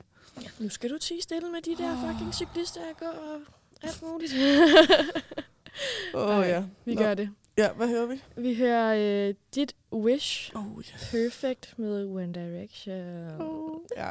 Nu 0.58 0.68
skal 0.68 0.90
du 0.90 0.98
tige 0.98 1.22
stille 1.22 1.50
med 1.50 1.62
de 1.62 1.76
der 1.82 2.08
fucking 2.12 2.34
cyklister, 2.34 2.80
jeg 2.80 2.94
går 2.98 3.06
og 3.06 3.40
alt 3.82 4.02
muligt. 4.02 4.32
Åh 6.14 6.28
oh, 6.28 6.34
Ej, 6.34 6.48
ja. 6.48 6.64
Vi 6.84 6.94
Nå. 6.94 7.02
gør 7.02 7.14
det. 7.14 7.30
Ja, 7.58 7.72
hvad 7.72 7.88
hører 7.88 8.06
vi? 8.06 8.22
Vi 8.36 8.54
hører 8.54 9.28
uh, 9.28 9.34
Dit 9.54 9.76
Wish 9.92 10.52
Oh, 10.54 10.78
yes. 10.78 11.08
Perfect 11.10 11.78
med 11.78 12.04
One 12.04 12.32
Direction. 12.32 13.40
Oh, 13.40 13.80
ja, 13.96 14.10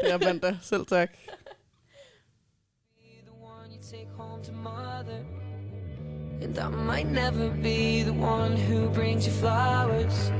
det 0.00 0.12
er 0.12 0.18
mandag. 0.18 0.58
Selv 0.62 0.86
tak. 0.86 1.10
Take 3.90 4.12
home 4.18 4.42
to 4.42 4.52
mother. 4.52 5.24
And 6.42 6.58
I 6.58 6.68
might 6.68 7.06
never 7.06 7.48
be 7.48 8.02
the 8.02 8.12
one 8.12 8.54
who 8.54 8.90
brings 8.90 9.26
you 9.26 9.32
flowers. 9.32 10.30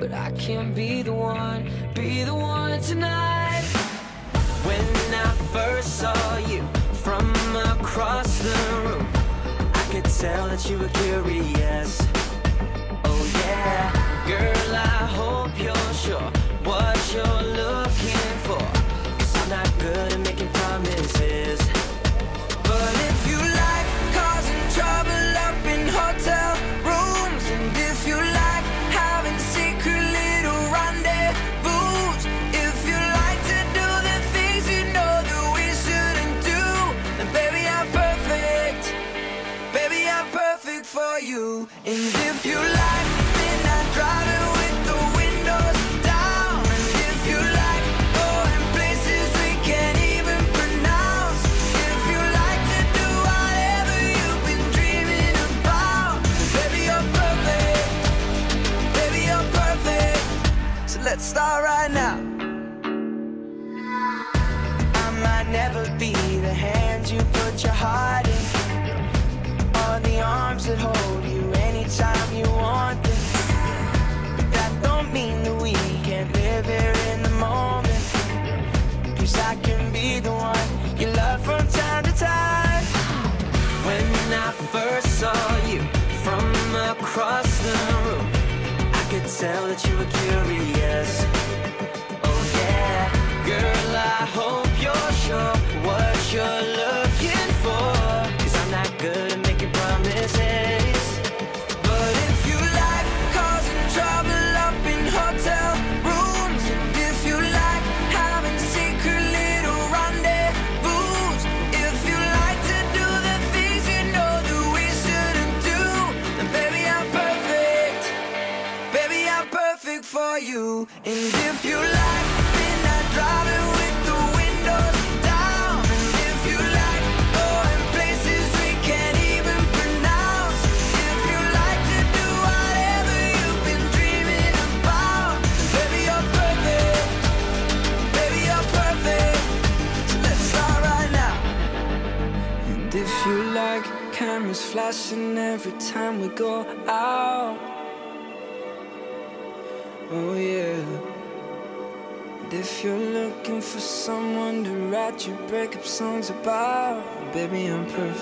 But 0.00 0.12
I 0.12 0.32
can 0.32 0.74
be 0.74 1.02
the 1.02 1.12
one, 1.12 1.70
be 1.94 2.24
the 2.24 2.34
one 2.34 2.80
tonight. 2.80 3.62
When 4.64 5.14
I 5.14 5.30
first 5.52 6.00
saw 6.00 6.38
you 6.38 6.66
from 7.04 7.30
across 7.54 8.38
the 8.40 8.58
room, 8.82 9.06
I 9.72 9.86
could 9.92 10.06
tell 10.06 10.48
that 10.48 10.68
you 10.68 10.78
were 10.78 10.88
curious. 11.04 12.04
Oh 13.04 13.22
yeah, 13.44 14.26
girl, 14.26 14.74
I 14.74 15.06
hope 15.20 15.52
you're 15.56 15.94
sure 15.94 16.30
what 16.64 16.98
you're 17.14 17.42
looking 17.62 18.15
you. 41.84 42.15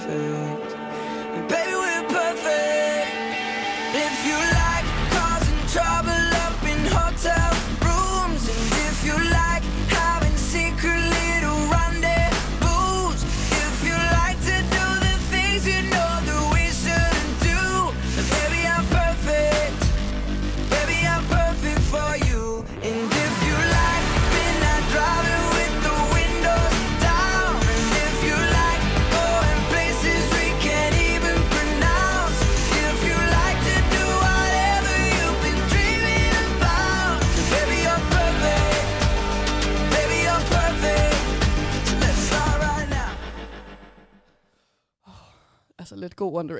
I'm 0.06 0.33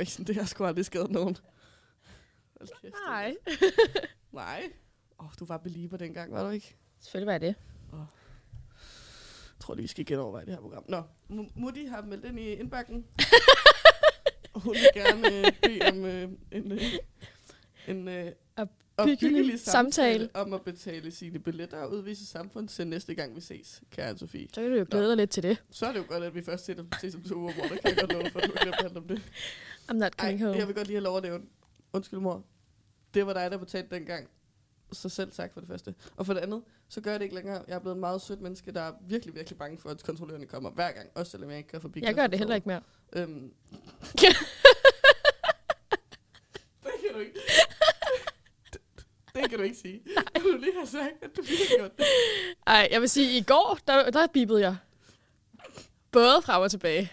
Direction, 0.04 0.26
det 0.26 0.36
har 0.36 0.44
sgu 0.44 0.64
aldrig 0.64 0.84
skadet 0.84 1.10
nogen. 1.10 1.36
Hold 2.60 2.68
kæft, 2.82 2.94
Nej. 3.06 3.36
Nej. 4.32 4.62
Åh, 5.20 5.26
oh, 5.26 5.32
du 5.40 5.44
var 5.44 5.56
belieber 5.58 5.96
dengang, 5.96 6.32
var 6.32 6.44
du 6.44 6.50
ikke? 6.50 6.76
Selvfølgelig 7.00 7.26
var 7.26 7.32
jeg 7.32 7.40
det. 7.40 7.54
Jeg 7.92 8.06
tror 9.60 9.74
lige, 9.74 9.82
vi 9.82 9.88
skal 9.88 10.06
genoverveje 10.06 10.44
det 10.46 10.54
her 10.54 10.60
program. 10.60 10.84
Nå, 10.88 11.02
M- 11.30 11.52
Mutti 11.54 11.84
har 11.84 12.02
meldt 12.02 12.24
ind 12.24 12.38
i 12.40 12.52
indbakken. 12.52 13.04
Hun 14.54 14.74
vil 14.74 14.88
gerne 14.94 15.38
øh, 15.38 15.52
bede 15.62 15.80
om 15.92 16.04
øh, 16.04 16.28
en, 16.52 16.72
øh, 16.72 16.82
en 17.88 18.08
øh, 18.08 18.32
opbyggelig 18.96 19.60
samtale 19.60 20.28
om 20.34 20.52
at 20.52 20.62
betale 20.62 21.10
sine 21.10 21.38
billetter 21.38 21.78
og 21.78 21.90
udvise 21.92 22.26
samfund 22.26 22.68
til 22.68 22.86
næste 22.86 23.14
gang 23.14 23.36
vi 23.36 23.40
ses, 23.40 23.82
kære 23.90 24.18
Sofie. 24.18 24.48
Så 24.54 24.60
kan 24.60 24.70
du 24.70 24.76
jo 24.76 24.86
glæde 24.90 25.08
dig 25.08 25.16
lidt 25.16 25.30
til 25.30 25.42
det. 25.42 25.62
Så 25.70 25.86
er 25.86 25.92
det 25.92 25.98
jo 25.98 26.04
godt, 26.08 26.24
at 26.24 26.34
vi 26.34 26.42
først 26.42 26.64
ses 26.64 26.78
om, 26.78 26.88
ses 27.00 27.14
om 27.14 27.22
to 27.22 27.34
uger, 27.34 27.52
hvor 27.54 27.62
der 27.62 27.68
kan 27.76 27.90
jeg 27.90 27.96
godt 28.00 28.12
love 28.12 28.30
for, 28.30 28.38
at 28.40 28.46
du 28.46 28.52
kan 28.52 28.72
handle 28.80 28.96
om 29.00 29.08
det. 29.08 29.22
I'm 29.90 29.94
not 29.94 30.12
Ej, 30.18 30.24
coming 30.24 30.44
home. 30.44 30.56
jeg 30.58 30.66
vil 30.66 30.74
godt 30.74 30.86
lige 30.86 30.96
have 30.96 31.04
lov 31.04 31.16
at 31.16 31.22
nævne. 31.22 31.44
Undskyld, 31.92 32.20
mor. 32.20 32.44
Det 33.14 33.26
var 33.26 33.32
dig, 33.32 33.50
der 33.50 33.56
betalte 33.56 33.94
dengang. 33.94 34.28
Så 34.92 35.08
selv 35.08 35.32
tak 35.32 35.52
for 35.52 35.60
det 35.60 35.68
første. 35.68 35.94
Og 36.16 36.26
for 36.26 36.34
det 36.34 36.40
andet, 36.40 36.62
så 36.88 37.00
gør 37.00 37.10
jeg 37.10 37.20
det 37.20 37.24
ikke 37.24 37.34
længere. 37.34 37.64
Jeg 37.68 37.74
er 37.74 37.78
blevet 37.78 37.94
en 37.94 38.00
meget 38.00 38.22
sødt 38.22 38.40
menneske, 38.40 38.72
der 38.72 38.80
er 38.80 38.92
virkelig, 39.08 39.34
virkelig 39.34 39.58
bange 39.58 39.78
for, 39.78 39.88
at 39.90 40.02
kontrollørerne 40.02 40.46
kommer 40.46 40.70
hver 40.70 40.92
gang. 40.92 41.08
Også 41.14 41.30
selvom 41.30 41.50
jeg 41.50 41.58
ikke 41.58 41.68
kan 41.68 41.80
forbi 41.80 42.02
Jeg 42.02 42.14
gør 42.14 42.26
det 42.26 42.38
heller 42.38 42.54
ikke 42.54 42.68
mere. 42.68 42.80
Øhm. 43.12 43.30
det 46.82 46.92
kan 47.00 47.14
du 47.14 47.18
ikke. 47.18 47.40
Det, 49.34 49.50
kan 49.50 49.58
du 49.58 49.64
ikke 49.64 49.76
sige. 49.76 50.02
Du 50.36 50.56
lige 50.60 50.78
har 50.78 50.86
sagt, 50.86 51.12
at 51.22 51.36
du 51.36 51.42
lige 51.42 51.58
har 51.58 51.76
gjort 51.78 51.96
det. 51.98 52.06
Ej, 52.66 52.88
jeg 52.90 53.00
vil 53.00 53.08
sige, 53.08 53.38
i 53.38 53.42
går, 53.42 53.78
der, 53.86 54.10
der 54.10 54.26
bippede 54.26 54.60
jeg. 54.60 54.76
Både 56.10 56.42
frem 56.42 56.62
og 56.62 56.70
tilbage. 56.70 57.12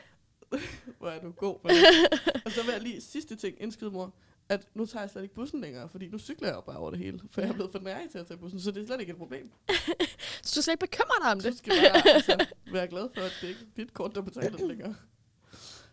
Hvor 1.02 1.10
er 1.10 1.22
du 1.22 1.32
god. 1.32 1.56
Og 2.46 2.52
så 2.52 2.64
vil 2.64 2.72
jeg 2.72 2.82
lige 2.82 3.02
sidste 3.02 3.36
ting 3.36 3.62
indskyde, 3.62 3.92
mor. 3.92 4.14
At 4.50 4.68
nu 4.74 4.86
tager 4.86 5.04
jeg 5.04 5.10
slet 5.10 5.24
ikke 5.24 5.36
bussen 5.36 5.62
længere, 5.62 5.90
fordi 5.90 6.08
nu 6.08 6.18
cykler 6.18 6.48
jeg 6.48 6.56
jo 6.56 6.62
bare 6.62 6.78
over 6.78 6.90
det 6.90 7.00
hele. 7.00 7.20
For 7.32 7.42
jeg 7.42 7.50
er 7.50 7.54
blevet 7.54 7.72
for 7.72 7.80
nær 7.80 7.98
til 8.12 8.18
at 8.18 8.28
tage 8.28 8.38
bussen, 8.38 8.60
så 8.60 8.72
det 8.72 8.82
er 8.82 8.86
slet 8.86 9.00
ikke 9.00 9.12
et 9.12 9.18
problem. 9.18 9.52
Så 10.44 10.56
du 10.56 10.62
skal 10.62 10.64
slet 10.64 10.74
ikke 10.74 10.80
bekymre 10.86 11.16
dig 11.24 11.32
om 11.32 11.40
det. 11.40 11.58
skal 11.58 11.74
bare 11.94 12.14
altså, 12.16 12.46
være 12.74 12.88
glad 12.88 13.10
for, 13.16 13.22
at 13.22 13.32
det 13.42 13.48
ikke 13.48 13.62
er 13.62 13.66
dit 13.84 13.94
kort, 13.94 14.16
der 14.16 14.22
betaler 14.22 14.58
det 14.58 14.68
længere. 14.68 14.96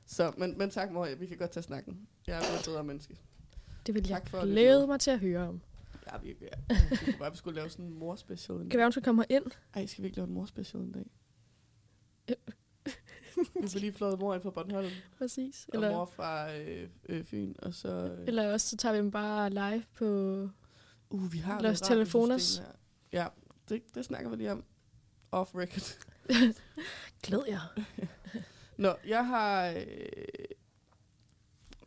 Så, 0.07 0.33
men, 0.37 0.59
men 0.59 0.71
tak, 0.71 0.91
mor. 0.93 1.09
Vi 1.19 1.27
kan 1.27 1.37
godt 1.39 1.51
tage 1.51 1.63
snakken. 1.65 2.09
Jeg 2.27 2.37
er 2.37 2.41
blevet 2.41 2.59
et 2.61 2.65
bedre 2.65 2.85
menneske. 2.85 3.17
Det 3.87 3.95
vil 3.95 4.09
jeg 4.09 4.23
for 4.27 4.41
glæde 4.41 4.87
mig 4.87 5.01
til 5.01 5.11
at 5.11 5.19
høre 5.21 5.49
om. 5.49 5.61
Ja, 6.13 6.19
vi, 6.23 6.35
ja. 6.41 6.77
Vi 6.91 6.97
kunne 7.05 7.19
bare, 7.19 7.31
vi 7.31 7.37
skulle 7.37 7.57
lave 7.57 7.71
sådan 7.71 7.85
en 7.85 7.95
morspecial. 7.95 8.55
en 8.57 8.61
Kan 8.63 8.71
dag. 8.71 8.79
være, 8.79 8.87
hun 8.87 8.93
skal 8.93 9.03
komme 9.03 9.25
ind? 9.29 9.45
Ej, 9.75 9.87
skal 9.87 10.03
vi 10.03 10.07
ikke 10.07 10.17
lave 10.17 10.27
en 10.29 10.35
morspecial 10.35 10.83
en 10.83 10.93
dag? 10.93 11.07
Vi 13.63 13.69
får 13.69 13.79
lige 13.79 13.93
flået 13.93 14.19
mor 14.19 14.35
ind 14.35 14.43
fra 14.43 14.51
Bornholm, 14.51 14.91
Præcis. 15.19 15.69
og 15.73 15.81
mor 15.81 15.87
Eller, 15.87 16.07
fra 16.07 16.57
øh, 16.57 16.89
øh, 17.09 17.25
Fyn, 17.25 17.55
og 17.59 17.75
så... 17.75 17.89
Øh, 17.89 18.29
eller 18.29 18.53
også 18.53 18.69
så 18.69 18.77
tager 18.77 18.93
vi 18.93 18.99
dem 18.99 19.11
bare 19.11 19.51
live 19.51 19.85
på... 19.95 20.05
uh, 21.11 21.33
vi 21.33 21.39
har 21.39 21.61
Los 21.61 21.81
her. 22.59 22.65
Ja, 23.13 23.27
det, 23.69 23.83
det 23.95 24.05
snakker 24.05 24.31
vi 24.31 24.37
lige 24.37 24.53
om. 24.53 24.65
Off 25.33 25.55
record. 25.55 25.99
Glæd 27.23 27.41
jer. 27.49 27.79
Nå, 28.77 28.95
jeg 29.07 29.27
har 29.27 29.69
øh, 29.71 29.83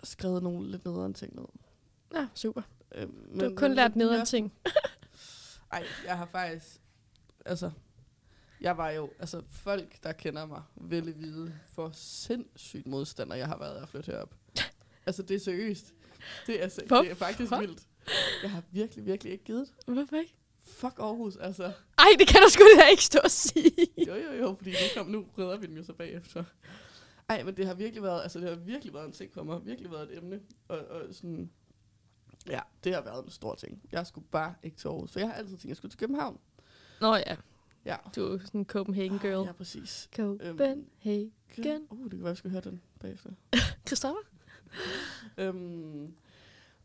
skrevet 0.03 0.43
nogle 0.43 0.71
lidt 0.71 0.85
nederen 0.85 1.13
ting 1.13 1.35
ned. 1.35 1.45
Ja, 2.15 2.27
super. 2.33 2.61
Øh, 2.95 3.07
Du 3.39 3.43
har 3.49 3.53
kun 3.55 3.73
lært 3.73 3.95
nederen 3.95 4.25
ting. 4.25 4.53
Ej, 5.71 5.83
jeg 6.05 6.17
har 6.17 6.25
faktisk... 6.25 6.81
Altså, 7.45 7.71
jeg 8.61 8.77
var 8.77 8.89
jo... 8.89 9.09
Altså, 9.19 9.41
folk, 9.49 10.03
der 10.03 10.11
kender 10.11 10.45
mig, 10.45 10.61
ville 10.75 11.11
vide, 11.11 11.53
for 11.69 11.89
sindssygt 11.93 12.87
modstander 12.87 13.35
jeg 13.35 13.47
har 13.47 13.57
været 13.57 13.75
af 13.77 13.81
at 13.81 13.89
flytte 13.89 14.11
herop. 14.11 14.35
altså, 15.05 15.23
det 15.23 15.35
er 15.35 15.39
seriøst. 15.39 15.93
Det 16.47 16.63
er, 16.63 16.67
se- 16.67 16.81
det 16.81 17.11
er 17.11 17.15
faktisk 17.15 17.51
vildt. 17.59 17.81
Jeg 18.43 18.51
har 18.51 18.63
virkelig, 18.71 19.05
virkelig 19.05 19.33
ikke 19.33 19.43
givet. 19.43 19.73
Hvorfor 19.85 20.15
ikke? 20.17 20.35
Fuck 20.59 20.99
Aarhus, 20.99 21.35
altså. 21.37 21.63
Ej, 21.97 22.05
det 22.19 22.27
kan 22.27 22.41
du 22.41 22.49
sgu 22.49 22.63
da 22.79 22.87
ikke 22.87 23.03
stå 23.03 23.19
og 23.23 23.31
sige. 23.31 23.87
Jo, 24.07 24.15
jo, 24.15 24.31
jo, 24.31 24.55
fordi 24.57 24.71
nu, 24.71 24.77
kom, 24.97 25.05
nu 25.07 25.25
redder 25.37 25.57
vi 25.57 25.65
den 25.67 25.77
jo 25.77 25.83
så 25.83 25.93
bagefter. 25.93 26.43
Ej, 27.29 27.43
men 27.43 27.57
det 27.57 27.67
har 27.67 27.73
virkelig 27.73 28.03
været, 28.03 28.21
altså 28.23 28.39
det 28.39 28.49
har 28.49 28.55
virkelig 28.55 28.93
været 28.93 29.05
en 29.05 29.11
ting 29.11 29.33
for 29.33 29.43
mig. 29.43 29.65
Virkelig 29.65 29.91
været 29.91 30.11
et 30.11 30.17
emne. 30.17 30.39
Og, 30.67 30.77
og 30.77 31.01
sådan, 31.11 31.51
ja, 32.49 32.59
det 32.83 32.93
har 32.93 33.01
været 33.01 33.25
en 33.25 33.31
stor 33.31 33.55
ting. 33.55 33.81
Jeg 33.91 34.07
skulle 34.07 34.27
bare 34.31 34.53
ikke 34.63 34.77
til 34.77 34.87
Aarhus, 34.87 35.11
for 35.11 35.19
jeg 35.19 35.27
har 35.29 35.35
altid 35.35 35.51
tænkt, 35.51 35.63
at 35.65 35.69
jeg 35.69 35.77
skulle 35.77 35.91
til 35.91 35.99
København. 35.99 36.39
Nå 37.01 37.15
ja, 37.15 37.35
Ja. 37.85 37.97
du 38.15 38.33
er 38.33 38.37
sådan 38.39 38.61
en 38.61 38.65
Copenhagen 38.65 39.19
girl. 39.19 39.45
Ja, 39.45 39.51
præcis. 39.51 40.09
Copenhagen. 40.15 40.87
Igen. 41.57 41.87
Uh, 41.89 42.03
det 42.03 42.11
kan 42.11 42.23
være, 42.23 42.31
vi 42.31 42.37
skal 42.37 42.51
høre 42.51 42.61
den 42.61 42.81
bagefter. 42.99 43.29
Christoffer? 43.87 44.21
øhm, 45.37 46.15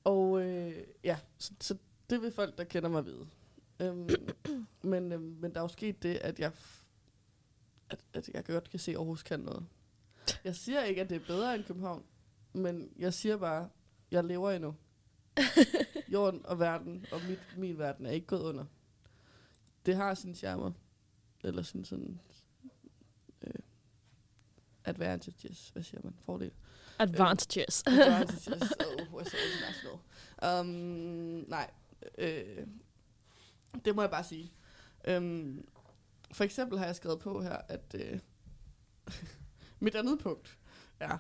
og 0.05 0.43
øh, 0.43 0.75
ja, 1.05 1.19
så, 1.39 1.53
så 1.61 1.77
det 2.11 2.23
vil 2.23 2.33
folk, 2.33 2.59
der 2.59 2.65
kender 2.65 2.89
mig 2.89 3.07
vide. 3.07 3.27
Øhm, 3.81 4.09
men, 4.83 5.13
øhm, 5.13 5.37
men 5.41 5.55
der 5.55 5.61
er 5.61 5.65
jo 5.65 5.69
sket 5.69 6.03
det, 6.03 6.15
at 6.17 6.39
jeg, 6.39 6.53
at, 7.91 7.99
at 8.15 8.29
jeg 8.35 8.45
godt 8.45 8.71
kan 8.71 8.79
se, 8.79 8.91
at 8.91 8.97
Aarhus 8.97 9.23
kan 9.23 9.41
noget. 9.41 9.67
Jeg 10.45 10.57
siger 10.57 10.83
ikke, 10.83 11.01
at 11.01 11.11
det 11.11 11.17
er 11.17 11.27
bedre 11.27 11.55
end 11.55 11.65
København, 11.65 12.03
men 12.53 12.91
jeg 12.99 13.15
siger 13.15 13.37
bare, 13.37 13.69
jeg 14.11 14.25
lever 14.25 14.51
endnu. 14.51 14.75
Jorden 16.13 16.47
og 16.47 16.59
verden 16.59 17.07
og 17.13 17.21
mit, 17.29 17.39
min 17.57 17.79
verden 17.79 18.07
er 18.07 18.11
ikke 18.11 18.27
gået 18.27 18.41
under. 18.43 18.65
Det 19.87 19.97
har 19.97 20.15
sin 20.15 20.35
charmer. 20.35 20.73
Eller 21.47 21.63
sin 21.63 21.85
sådan... 21.85 22.21
Øh, 23.43 23.55
advantages, 24.85 25.69
hvad 25.69 25.83
siger 25.83 26.01
man? 26.05 26.15
Fordel. 26.25 26.51
Advantages. 26.99 27.85
Advantages. 27.87 28.73
Oh, 28.81 29.21
we're 29.21 29.31
so 29.31 29.37
international. 29.37 29.99
Um, 30.61 30.67
nej. 31.49 31.71
Øh, 32.19 32.67
det 33.85 33.97
må 33.97 34.03
jeg 34.03 34.11
bare 34.11 34.25
sige. 34.25 34.53
Um, 35.17 35.69
for 36.33 36.45
eksempel 36.45 36.79
har 36.79 36.87
jeg 36.87 36.97
skrevet 36.97 37.19
på 37.19 37.43
her, 37.43 37.57
at 37.69 37.95
øh, 37.95 38.21
mit 39.81 39.95
andet 39.95 40.19
punkt 40.19 40.59
er, 41.01 41.19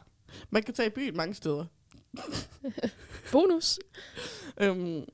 man 0.51 0.62
kan 0.62 0.75
tage 0.75 0.87
i 0.87 0.95
byen 0.95 1.17
mange 1.17 1.35
steder. 1.35 1.67
Bonus. 3.33 3.79
Um, 4.62 5.09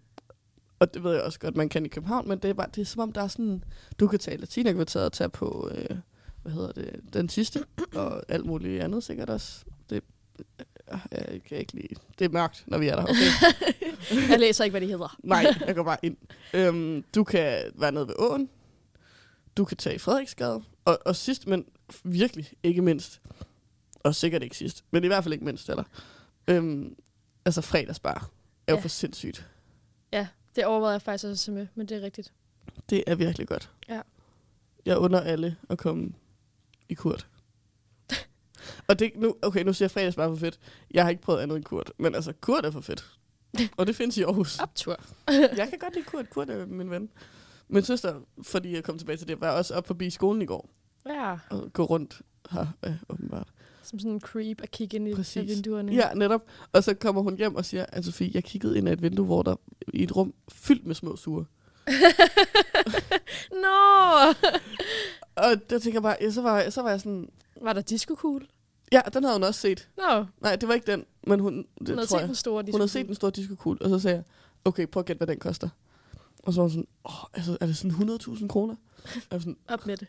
og 0.83 0.95
det 0.95 1.05
ved 1.05 1.13
jeg 1.13 1.23
også 1.23 1.39
godt, 1.39 1.57
man 1.57 1.69
kan 1.69 1.85
i 1.85 1.89
København, 1.89 2.29
men 2.29 2.39
det 2.39 2.51
er, 2.51 2.55
bare, 2.55 2.67
det 2.75 2.81
er 2.81 2.85
som 2.87 3.01
om, 3.01 3.13
der 3.13 3.23
er 3.23 3.29
sådan, 3.29 3.65
du 4.01 4.07
kan 4.07 4.19
tage 4.19 4.37
Latinakvarteret 4.37 5.05
og 5.07 5.13
tage 5.13 5.29
på, 5.31 5.71
øh, 5.75 5.97
hvad 6.43 6.53
hedder 6.53 6.73
det, 6.73 7.01
den 7.13 7.29
sidste, 7.29 7.65
og 7.95 8.23
alt 8.29 8.47
muligt 8.47 8.83
andet 8.83 9.05
sikkert 9.05 9.31
også. 9.31 9.65
Det, 9.91 10.03
øh, 10.93 10.99
jeg 11.13 11.41
kan 11.49 11.59
ikke 11.59 11.73
lide. 11.75 11.95
Det 12.19 12.25
er 12.25 12.29
mørkt, 12.29 12.65
når 12.67 12.79
vi 12.79 12.89
er 12.89 12.97
der. 12.97 13.03
Okay. 13.03 13.15
Jeg 14.31 14.39
læser 14.41 14.65
ikke, 14.65 14.73
hvad 14.73 14.81
de 14.81 14.87
hedder. 14.87 15.17
Nej, 15.25 15.47
jeg 15.67 15.75
går 15.75 15.83
bare 15.83 15.97
ind. 16.03 16.17
Øhm, 16.55 17.05
du 17.15 17.25
kan 17.25 17.63
være 17.75 17.93
nede 17.93 18.09
ved 18.09 18.15
åen. 18.19 18.49
Du 19.57 19.65
kan 19.65 19.77
tage 19.77 19.95
i 19.95 19.99
Frederiksgade. 19.99 20.63
Og, 20.85 20.99
og 21.07 21.17
sidst, 21.17 21.47
men 21.47 21.65
virkelig 22.05 22.53
ikke 22.63 22.83
mindst, 22.83 23.21
og 24.01 24.15
sikkert 24.15 24.43
ikke 24.43 24.57
sidst, 24.57 24.85
men 24.91 25.05
i 25.05 25.07
hvert 25.07 25.25
fald 25.25 25.33
ikke 25.33 25.45
mindst, 25.45 25.69
eller, 25.71 25.85
øhm, 26.49 26.97
altså 27.45 27.61
fredagsbar 27.61 28.31
er 28.67 28.73
jo 28.73 28.77
Ja. 28.77 28.83
for 28.83 28.89
sindssygt. 28.89 29.47
Det 30.57 30.65
overvejede 30.65 30.93
jeg 30.93 31.03
faktisk 31.03 31.25
også 31.31 31.53
med, 31.53 31.67
men 31.75 31.89
det 31.89 31.97
er 31.97 32.03
rigtigt. 32.03 32.33
Det 32.91 33.05
er 33.07 33.15
virkelig 33.15 33.49
godt. 33.49 33.71
Ja. 33.89 34.01
Jeg 34.87 34.99
under 34.99 35.21
alle 35.21 35.57
at 35.69 35.79
komme 35.79 36.13
i 36.89 36.95
kurt. 36.95 37.29
og 38.89 38.99
det, 38.99 39.13
nu, 39.17 39.37
okay, 39.43 39.65
nu 39.65 39.73
siger 39.73 39.87
jeg 39.87 39.91
fredagsbar 39.91 40.29
for 40.29 40.37
fedt. 40.37 40.59
Jeg 40.91 41.05
har 41.05 41.11
ikke 41.11 41.23
prøvet 41.23 41.41
andet 41.41 41.57
end 41.57 41.65
kurt, 41.65 41.93
men 41.99 42.15
altså, 42.15 42.33
kurt 42.41 42.65
er 42.65 42.71
for 42.71 42.81
fedt. 42.81 43.19
Og 43.77 43.87
det 43.87 43.97
findes 43.97 44.17
i 44.17 44.23
Aarhus. 44.23 44.59
Optur. 44.59 44.97
jeg 45.57 45.69
kan 45.69 45.79
godt 45.79 45.95
lide 45.95 46.05
Kurt. 46.05 46.31
Kurt 46.31 46.51
er 46.51 46.67
min 46.67 46.91
ven. 46.91 47.11
Min 47.69 47.83
søster, 47.83 48.21
fordi 48.43 48.75
jeg 48.75 48.85
kom 48.85 48.99
tilbage 48.99 49.17
til 49.17 49.29
det, 49.29 49.41
var 49.41 49.51
også 49.51 49.75
op 49.75 49.87
forbi 49.87 50.11
skolen 50.11 50.43
i 50.43 50.47
går 50.47 50.71
Ja, 51.07 51.39
og 51.51 51.73
gå 51.73 51.85
rundt 51.85 52.23
her, 52.51 52.67
øh, 52.83 52.93
åbenbart. 53.09 53.49
Som 53.83 53.99
sådan 53.99 54.13
en 54.13 54.21
creep 54.21 54.61
at 54.63 54.71
kigge 54.71 54.97
ind 54.97 55.09
i 55.09 55.15
Præcis. 55.15 55.37
af 55.37 55.47
vinduerne. 55.49 55.93
Ja, 55.95 56.15
netop. 56.15 56.43
Og 56.73 56.85
så 56.85 56.95
kommer 56.95 57.23
hun 57.23 57.37
hjem 57.37 57.55
og 57.57 57.65
siger, 57.65 57.87
at 57.89 58.05
Sofie, 58.05 58.31
jeg 58.35 58.45
kiggede 58.45 58.79
ind 58.79 58.89
ad 58.89 58.93
et 58.93 59.03
vindue, 59.03 59.27
hvor 59.27 59.43
der 59.43 59.57
i 59.93 60.03
et 60.03 60.17
rum 60.17 60.35
fyldt 60.53 60.87
med 60.87 60.95
små 60.95 61.17
sure. 61.17 61.45
Nå! 63.65 64.33
Og 65.45 65.71
der 65.71 65.79
tænker 65.79 65.93
jeg 65.93 66.03
bare, 66.03 66.17
ja, 66.21 66.31
så, 66.31 66.43
var, 66.43 66.71
så 66.71 66.83
var 66.83 66.91
jeg 66.91 67.01
sådan, 67.01 67.29
Var 67.63 67.73
der 67.73 67.81
disco-kugle? 67.81 68.47
ja, 68.93 69.01
den 69.15 69.25
havde 69.25 69.35
hun 69.37 69.43
også 69.45 69.61
set. 69.61 69.89
Nå, 69.97 70.25
Nej, 70.41 70.57
det 70.57 70.69
var 70.69 70.75
ikke 70.75 70.93
den, 70.93 71.05
men 71.27 71.41
hun, 71.41 71.57
det 71.57 71.67
hun 71.79 71.87
havde 71.89 72.07
tror 72.07 72.17
set 72.19 72.21
jeg. 72.21 72.27
den 72.29 72.35
store 72.35 72.63
disco 72.63 72.73
Hun 72.73 72.81
havde 72.81 72.89
set 72.91 73.07
den 73.07 73.15
store 73.15 73.31
disco 73.31 73.77
og 73.81 73.89
så 73.91 73.99
sagde 73.99 74.17
jeg, 74.17 74.25
okay, 74.65 74.87
prøv 74.87 75.01
at 75.01 75.07
gætte, 75.07 75.19
hvad 75.19 75.27
den 75.27 75.39
koster. 75.39 75.69
Og 76.43 76.53
så 76.53 76.61
var 76.61 76.69
hun 76.69 76.71
sådan, 76.71 76.87
åh, 77.05 77.13
altså, 77.35 77.59
er 77.61 77.67
det 77.67 77.77
sådan 77.77 77.91
100.000 77.91 78.47
kroner? 78.47 78.75
Jeg 79.15 79.23
var 79.31 79.39
sådan, 79.39 79.57
Op 79.69 79.87
med 79.87 79.97
det. 79.97 80.09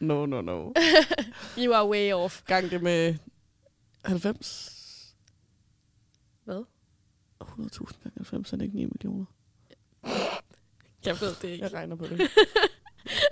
No, 0.00 0.26
no, 0.26 0.40
no. 0.40 0.72
You 1.58 1.74
are 1.74 1.88
way 1.88 2.12
off. 2.12 2.42
Gang 2.46 2.70
det 2.70 2.82
med 2.82 3.14
90. 4.04 5.14
Hvad? 6.44 6.64
100.000 7.42 8.02
gange 8.02 8.12
90 8.16 8.52
er 8.52 8.56
det 8.56 8.64
ikke 8.64 8.76
9 8.76 8.84
millioner. 8.84 9.24
Jeg 11.06 11.20
ved 11.20 11.34
det 11.42 11.48
ikke. 11.48 11.64
Jeg 11.64 11.72
regner 11.72 11.96
på 11.96 12.06
det. 12.06 12.20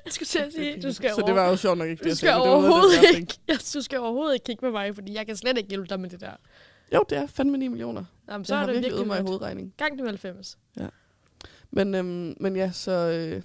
Jeg 0.05 0.13
skulle 0.13 0.27
til 0.27 0.39
at 0.39 0.53
sige, 0.53 0.83
du 0.83 0.93
skal, 0.93 1.11
Så 1.15 1.23
det 1.27 1.35
var 1.35 1.49
jo 1.49 1.57
sjovt 1.57 1.79
nok 1.79 1.89
ikke 1.89 1.99
det, 1.99 2.05
du 2.05 2.09
jeg 2.09 2.17
skal 2.17 2.27
sagde, 2.27 2.39
det 2.41 2.47
noget 2.47 2.65
af 2.65 2.69
overhovedet 2.69 3.01
det, 3.03 3.09
jeg 3.09 3.21
ikke, 3.21 3.39
ja, 3.49 3.57
du 3.75 3.81
skal 3.81 3.99
overhovedet 3.99 4.35
ikke 4.35 4.45
kigge 4.45 4.65
med 4.65 4.73
mig, 4.73 4.95
fordi 4.95 5.15
jeg 5.15 5.27
kan 5.27 5.37
slet 5.37 5.59
ikke 5.59 5.69
hjælpe 5.69 5.87
dig 5.87 6.01
med 6.01 6.11
det 6.11 6.21
der. 6.21 6.33
Jo, 6.95 7.05
det 7.11 7.19
er 7.19 7.27
fandme 7.27 7.59
9 7.59 7.69
millioner. 7.69 8.05
Jamen, 8.29 8.45
Så 8.45 8.55
jeg 8.55 8.61
har 8.61 8.67
det 8.67 8.75
virkelig 8.75 8.93
øvet 8.93 9.07
mig 9.07 9.19
i 9.19 9.23
hovedregning. 9.23 9.75
Gang 9.77 9.97
med 9.97 10.07
90. 10.07 10.59
Men, 11.71 11.95
øhm, 11.95 12.35
men 12.41 12.57
ja, 12.57 12.71
så, 12.73 12.91
øh, 12.93 13.43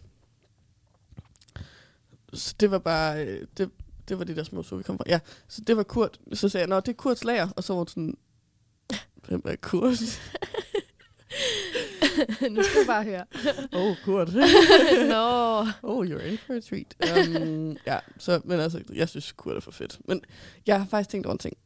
så 2.38 2.56
det 2.60 2.72
var 2.72 2.80
bare, 2.80 3.26
øh, 3.26 3.48
det, 3.58 3.70
det 4.08 4.20
var 4.20 4.26
de 4.26 4.36
der 4.36 4.44
små 4.44 4.64
så 4.64 4.76
vi 4.76 4.84
kom 4.84 4.98
fra. 4.98 5.04
Ja, 5.08 5.20
så 5.48 5.62
det 5.62 5.78
var 5.78 5.84
Kurt. 5.84 6.20
Så 6.34 6.50
sagde 6.50 6.62
jeg, 6.62 6.70
nå, 6.70 6.76
det 6.80 6.88
er 6.88 6.94
Kurts 6.94 7.24
lager. 7.24 7.48
Og 7.56 7.64
så 7.64 7.74
var 7.74 7.78
hun 7.78 7.88
sådan, 7.88 8.18
hvem 9.28 9.42
er 9.46 9.56
Kurt? 9.56 10.02
nu 12.52 12.64
skal 12.64 12.82
du 12.82 12.88
bare 12.88 13.04
høre. 13.04 13.26
Oh, 13.74 13.96
Kurt. 14.06 14.34
Nå. 15.10 15.60
Oh, 15.84 16.08
you're 16.10 16.24
in 16.24 16.38
for 16.38 16.54
a 16.54 16.60
treat. 16.60 16.96
Um, 17.28 17.78
ja, 17.86 18.00
så, 18.18 18.42
men 18.46 18.60
altså, 18.60 18.84
jeg 18.94 19.10
synes, 19.10 19.32
Kurt 19.32 19.56
er 19.56 19.60
for 19.60 19.72
fedt. 19.72 20.00
Men 20.08 20.22
jeg 20.68 20.80
har 20.80 20.86
faktisk 20.88 21.10
tænkt 21.10 21.26
over 21.26 21.34
en 21.34 21.40
ting. 21.40 21.58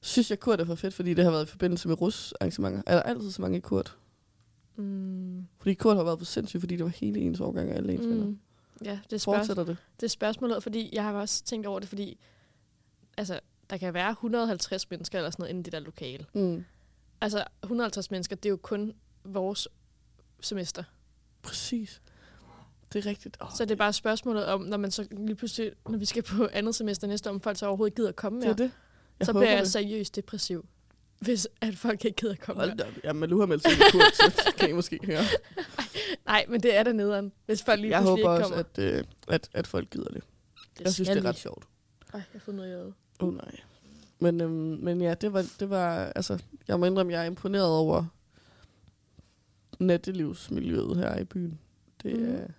Synes 0.00 0.30
jeg, 0.30 0.40
Kurt 0.40 0.60
er 0.60 0.64
for 0.64 0.74
fedt, 0.74 0.94
fordi 0.94 1.14
det 1.14 1.24
har 1.24 1.30
været 1.30 1.46
i 1.46 1.50
forbindelse 1.50 1.88
med 1.88 2.00
rus-arrangementer? 2.00 2.82
Er 2.86 2.94
der 2.94 3.02
altid 3.02 3.30
så 3.30 3.42
mange 3.42 3.58
i 3.58 3.60
Kurt? 3.60 3.96
Mm, 4.76 5.46
Fordi 5.58 5.74
Kurt 5.74 5.96
har 5.96 6.04
været 6.04 6.18
for 6.18 6.26
sindssygt, 6.26 6.60
fordi 6.60 6.76
det 6.76 6.84
var 6.84 6.90
hele 6.90 7.20
ens 7.20 7.40
årgang 7.40 7.70
af 7.70 7.76
alle 7.76 7.92
ens 7.92 8.06
venner. 8.06 8.34
Ja, 8.84 8.98
det 9.10 9.12
er, 9.12 9.18
spørg- 9.18 9.36
Fortsætter 9.38 9.64
det? 9.64 9.76
det 10.00 10.06
er 10.06 10.10
spørgsmålet, 10.10 10.62
fordi 10.62 10.90
jeg 10.92 11.02
har 11.02 11.12
også 11.12 11.44
tænkt 11.44 11.66
over 11.66 11.80
det, 11.80 11.88
fordi 11.88 12.18
altså, 13.16 13.40
der 13.70 13.76
kan 13.76 13.94
være 13.94 14.10
150 14.10 14.90
mennesker 14.90 15.18
eller 15.18 15.30
sådan 15.30 15.42
noget 15.42 15.50
inde 15.50 15.60
i 15.60 15.62
det 15.62 15.72
der 15.72 15.78
lokale. 15.80 16.26
Mm. 16.34 16.64
Altså, 17.20 17.44
150 17.62 18.10
mennesker, 18.10 18.36
det 18.36 18.44
er 18.46 18.50
jo 18.50 18.56
kun 18.56 18.92
vores 19.24 19.68
semester. 20.40 20.84
Præcis. 21.42 22.02
Det 22.92 23.06
er 23.06 23.10
rigtigt. 23.10 23.36
Oh, 23.40 23.48
Så 23.56 23.64
det 23.64 23.70
er 23.70 23.76
bare 23.76 23.92
spørgsmålet 23.92 24.46
om, 24.46 24.60
når 24.60 24.76
man 24.76 24.90
så 24.90 25.06
lige 25.10 25.34
pludselig, 25.34 25.72
når 25.88 25.98
vi 25.98 26.04
skal 26.04 26.22
på 26.22 26.48
andet 26.52 26.74
semester 26.74 27.06
næste 27.06 27.30
år, 27.30 27.34
om 27.34 27.40
folk 27.40 27.58
så 27.58 27.66
overhovedet 27.66 27.96
gider 27.96 28.08
at 28.08 28.16
komme 28.16 28.40
det 28.40 28.48
er 28.48 28.54
det. 28.54 28.70
Jeg 29.18 29.26
så 29.26 29.32
bliver 29.32 29.50
jeg 29.50 29.62
det. 29.62 29.70
seriøst 29.72 30.16
depressiv, 30.16 30.66
hvis 31.18 31.48
at 31.60 31.74
folk 31.76 32.04
ikke 32.04 32.16
gider 32.16 32.32
at 32.32 32.40
komme 32.40 32.60
Hold 32.62 32.74
mere. 32.76 32.86
op. 32.86 32.92
Ja, 33.04 33.12
men 33.12 33.30
du 33.30 33.38
har 33.40 33.46
meldt 33.46 33.62
sig 33.62 33.72
ind 33.72 33.80
i 33.80 33.84
Kurt, 33.92 34.14
så 34.16 34.54
kan 34.58 34.68
I 34.70 34.72
måske 34.72 34.98
høre. 35.06 35.22
Nej, 36.26 36.46
men 36.48 36.60
det 36.62 36.76
er 36.76 36.82
der 36.82 36.92
nederen, 36.92 37.32
hvis 37.46 37.62
folk 37.62 37.80
lige 37.80 37.90
Jeg 37.90 38.02
håber 38.02 38.16
ikke 38.16 38.30
også, 38.30 38.42
kommer. 38.42 38.58
at, 38.58 38.78
øh, 38.78 39.04
at, 39.28 39.48
at 39.52 39.66
folk 39.66 39.90
gider 39.90 40.08
det. 40.08 40.22
det 40.78 40.84
Jeg 40.84 40.92
synes, 40.92 41.08
det 41.08 41.18
er 41.18 41.24
ret 41.24 41.38
sjovt. 41.38 41.64
Ej, 42.12 42.18
jeg 42.18 42.24
har 42.32 42.38
fået 42.38 42.54
noget 42.54 42.70
i. 42.70 42.92
Åh 43.20 43.28
oh, 43.28 43.34
nej. 43.34 43.60
Men, 44.18 44.40
øhm, 44.40 44.78
men 44.82 45.00
ja, 45.00 45.14
det 45.14 45.32
var, 45.32 45.44
det 45.60 45.70
var, 45.70 46.12
altså, 46.16 46.42
jeg 46.68 46.80
må 46.80 46.86
indrømme, 46.86 47.12
jeg 47.12 47.22
er 47.22 47.26
imponeret 47.26 47.68
over 47.68 48.04
nattelivsmiljøet 49.80 50.96
her 50.96 51.18
i 51.18 51.24
byen. 51.24 51.60
Det, 52.02 52.18
mm. 52.18 52.52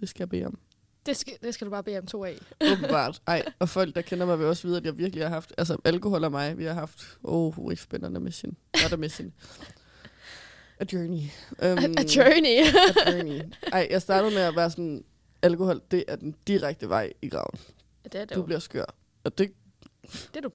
det 0.00 0.08
skal 0.08 0.22
jeg 0.22 0.28
bede 0.28 0.46
om. 0.46 0.58
Det 1.06 1.16
skal, 1.16 1.34
det 1.42 1.54
skal 1.54 1.64
du 1.64 1.70
bare 1.70 1.82
bede 1.82 1.98
om 1.98 2.06
to 2.06 2.24
af. 2.24 2.38
Åbenbart. 2.72 3.22
Ej, 3.26 3.42
og 3.58 3.68
folk, 3.68 3.94
der 3.94 4.02
kender 4.02 4.26
mig, 4.26 4.38
vil 4.38 4.46
også 4.46 4.66
vide, 4.66 4.76
at 4.76 4.84
jeg 4.84 4.98
virkelig 4.98 5.24
har 5.24 5.30
haft, 5.30 5.52
altså 5.58 5.76
alkohol 5.84 6.24
og 6.24 6.30
mig, 6.30 6.58
vi 6.58 6.64
har 6.64 6.74
haft, 6.74 7.18
oh, 7.24 7.58
oh 7.58 7.76
spændende 7.76 8.20
mission. 8.20 8.56
Not 8.82 8.92
a 8.92 8.96
mission. 8.96 9.32
A 10.80 10.84
journey. 10.92 11.22
Um, 11.62 11.78
A 11.98 12.02
journey. 12.16 12.58
a 13.06 13.10
journey. 13.16 13.40
Ej, 13.72 13.86
jeg 13.90 14.02
startede 14.02 14.34
med 14.34 14.42
at 14.42 14.56
være 14.56 14.70
sådan, 14.70 15.04
alkohol, 15.42 15.80
det 15.90 16.04
er 16.08 16.16
den 16.16 16.34
direkte 16.46 16.88
vej 16.88 17.12
i 17.22 17.28
graven. 17.28 17.58
det 18.04 18.14
er 18.14 18.24
det 18.24 18.34
Du 18.34 18.40
jo. 18.40 18.46
bliver 18.46 18.58
skør. 18.58 18.84
Og 19.24 19.38
det, 19.38 19.52
Det 20.02 20.36
er 20.36 20.40
du 20.40 20.50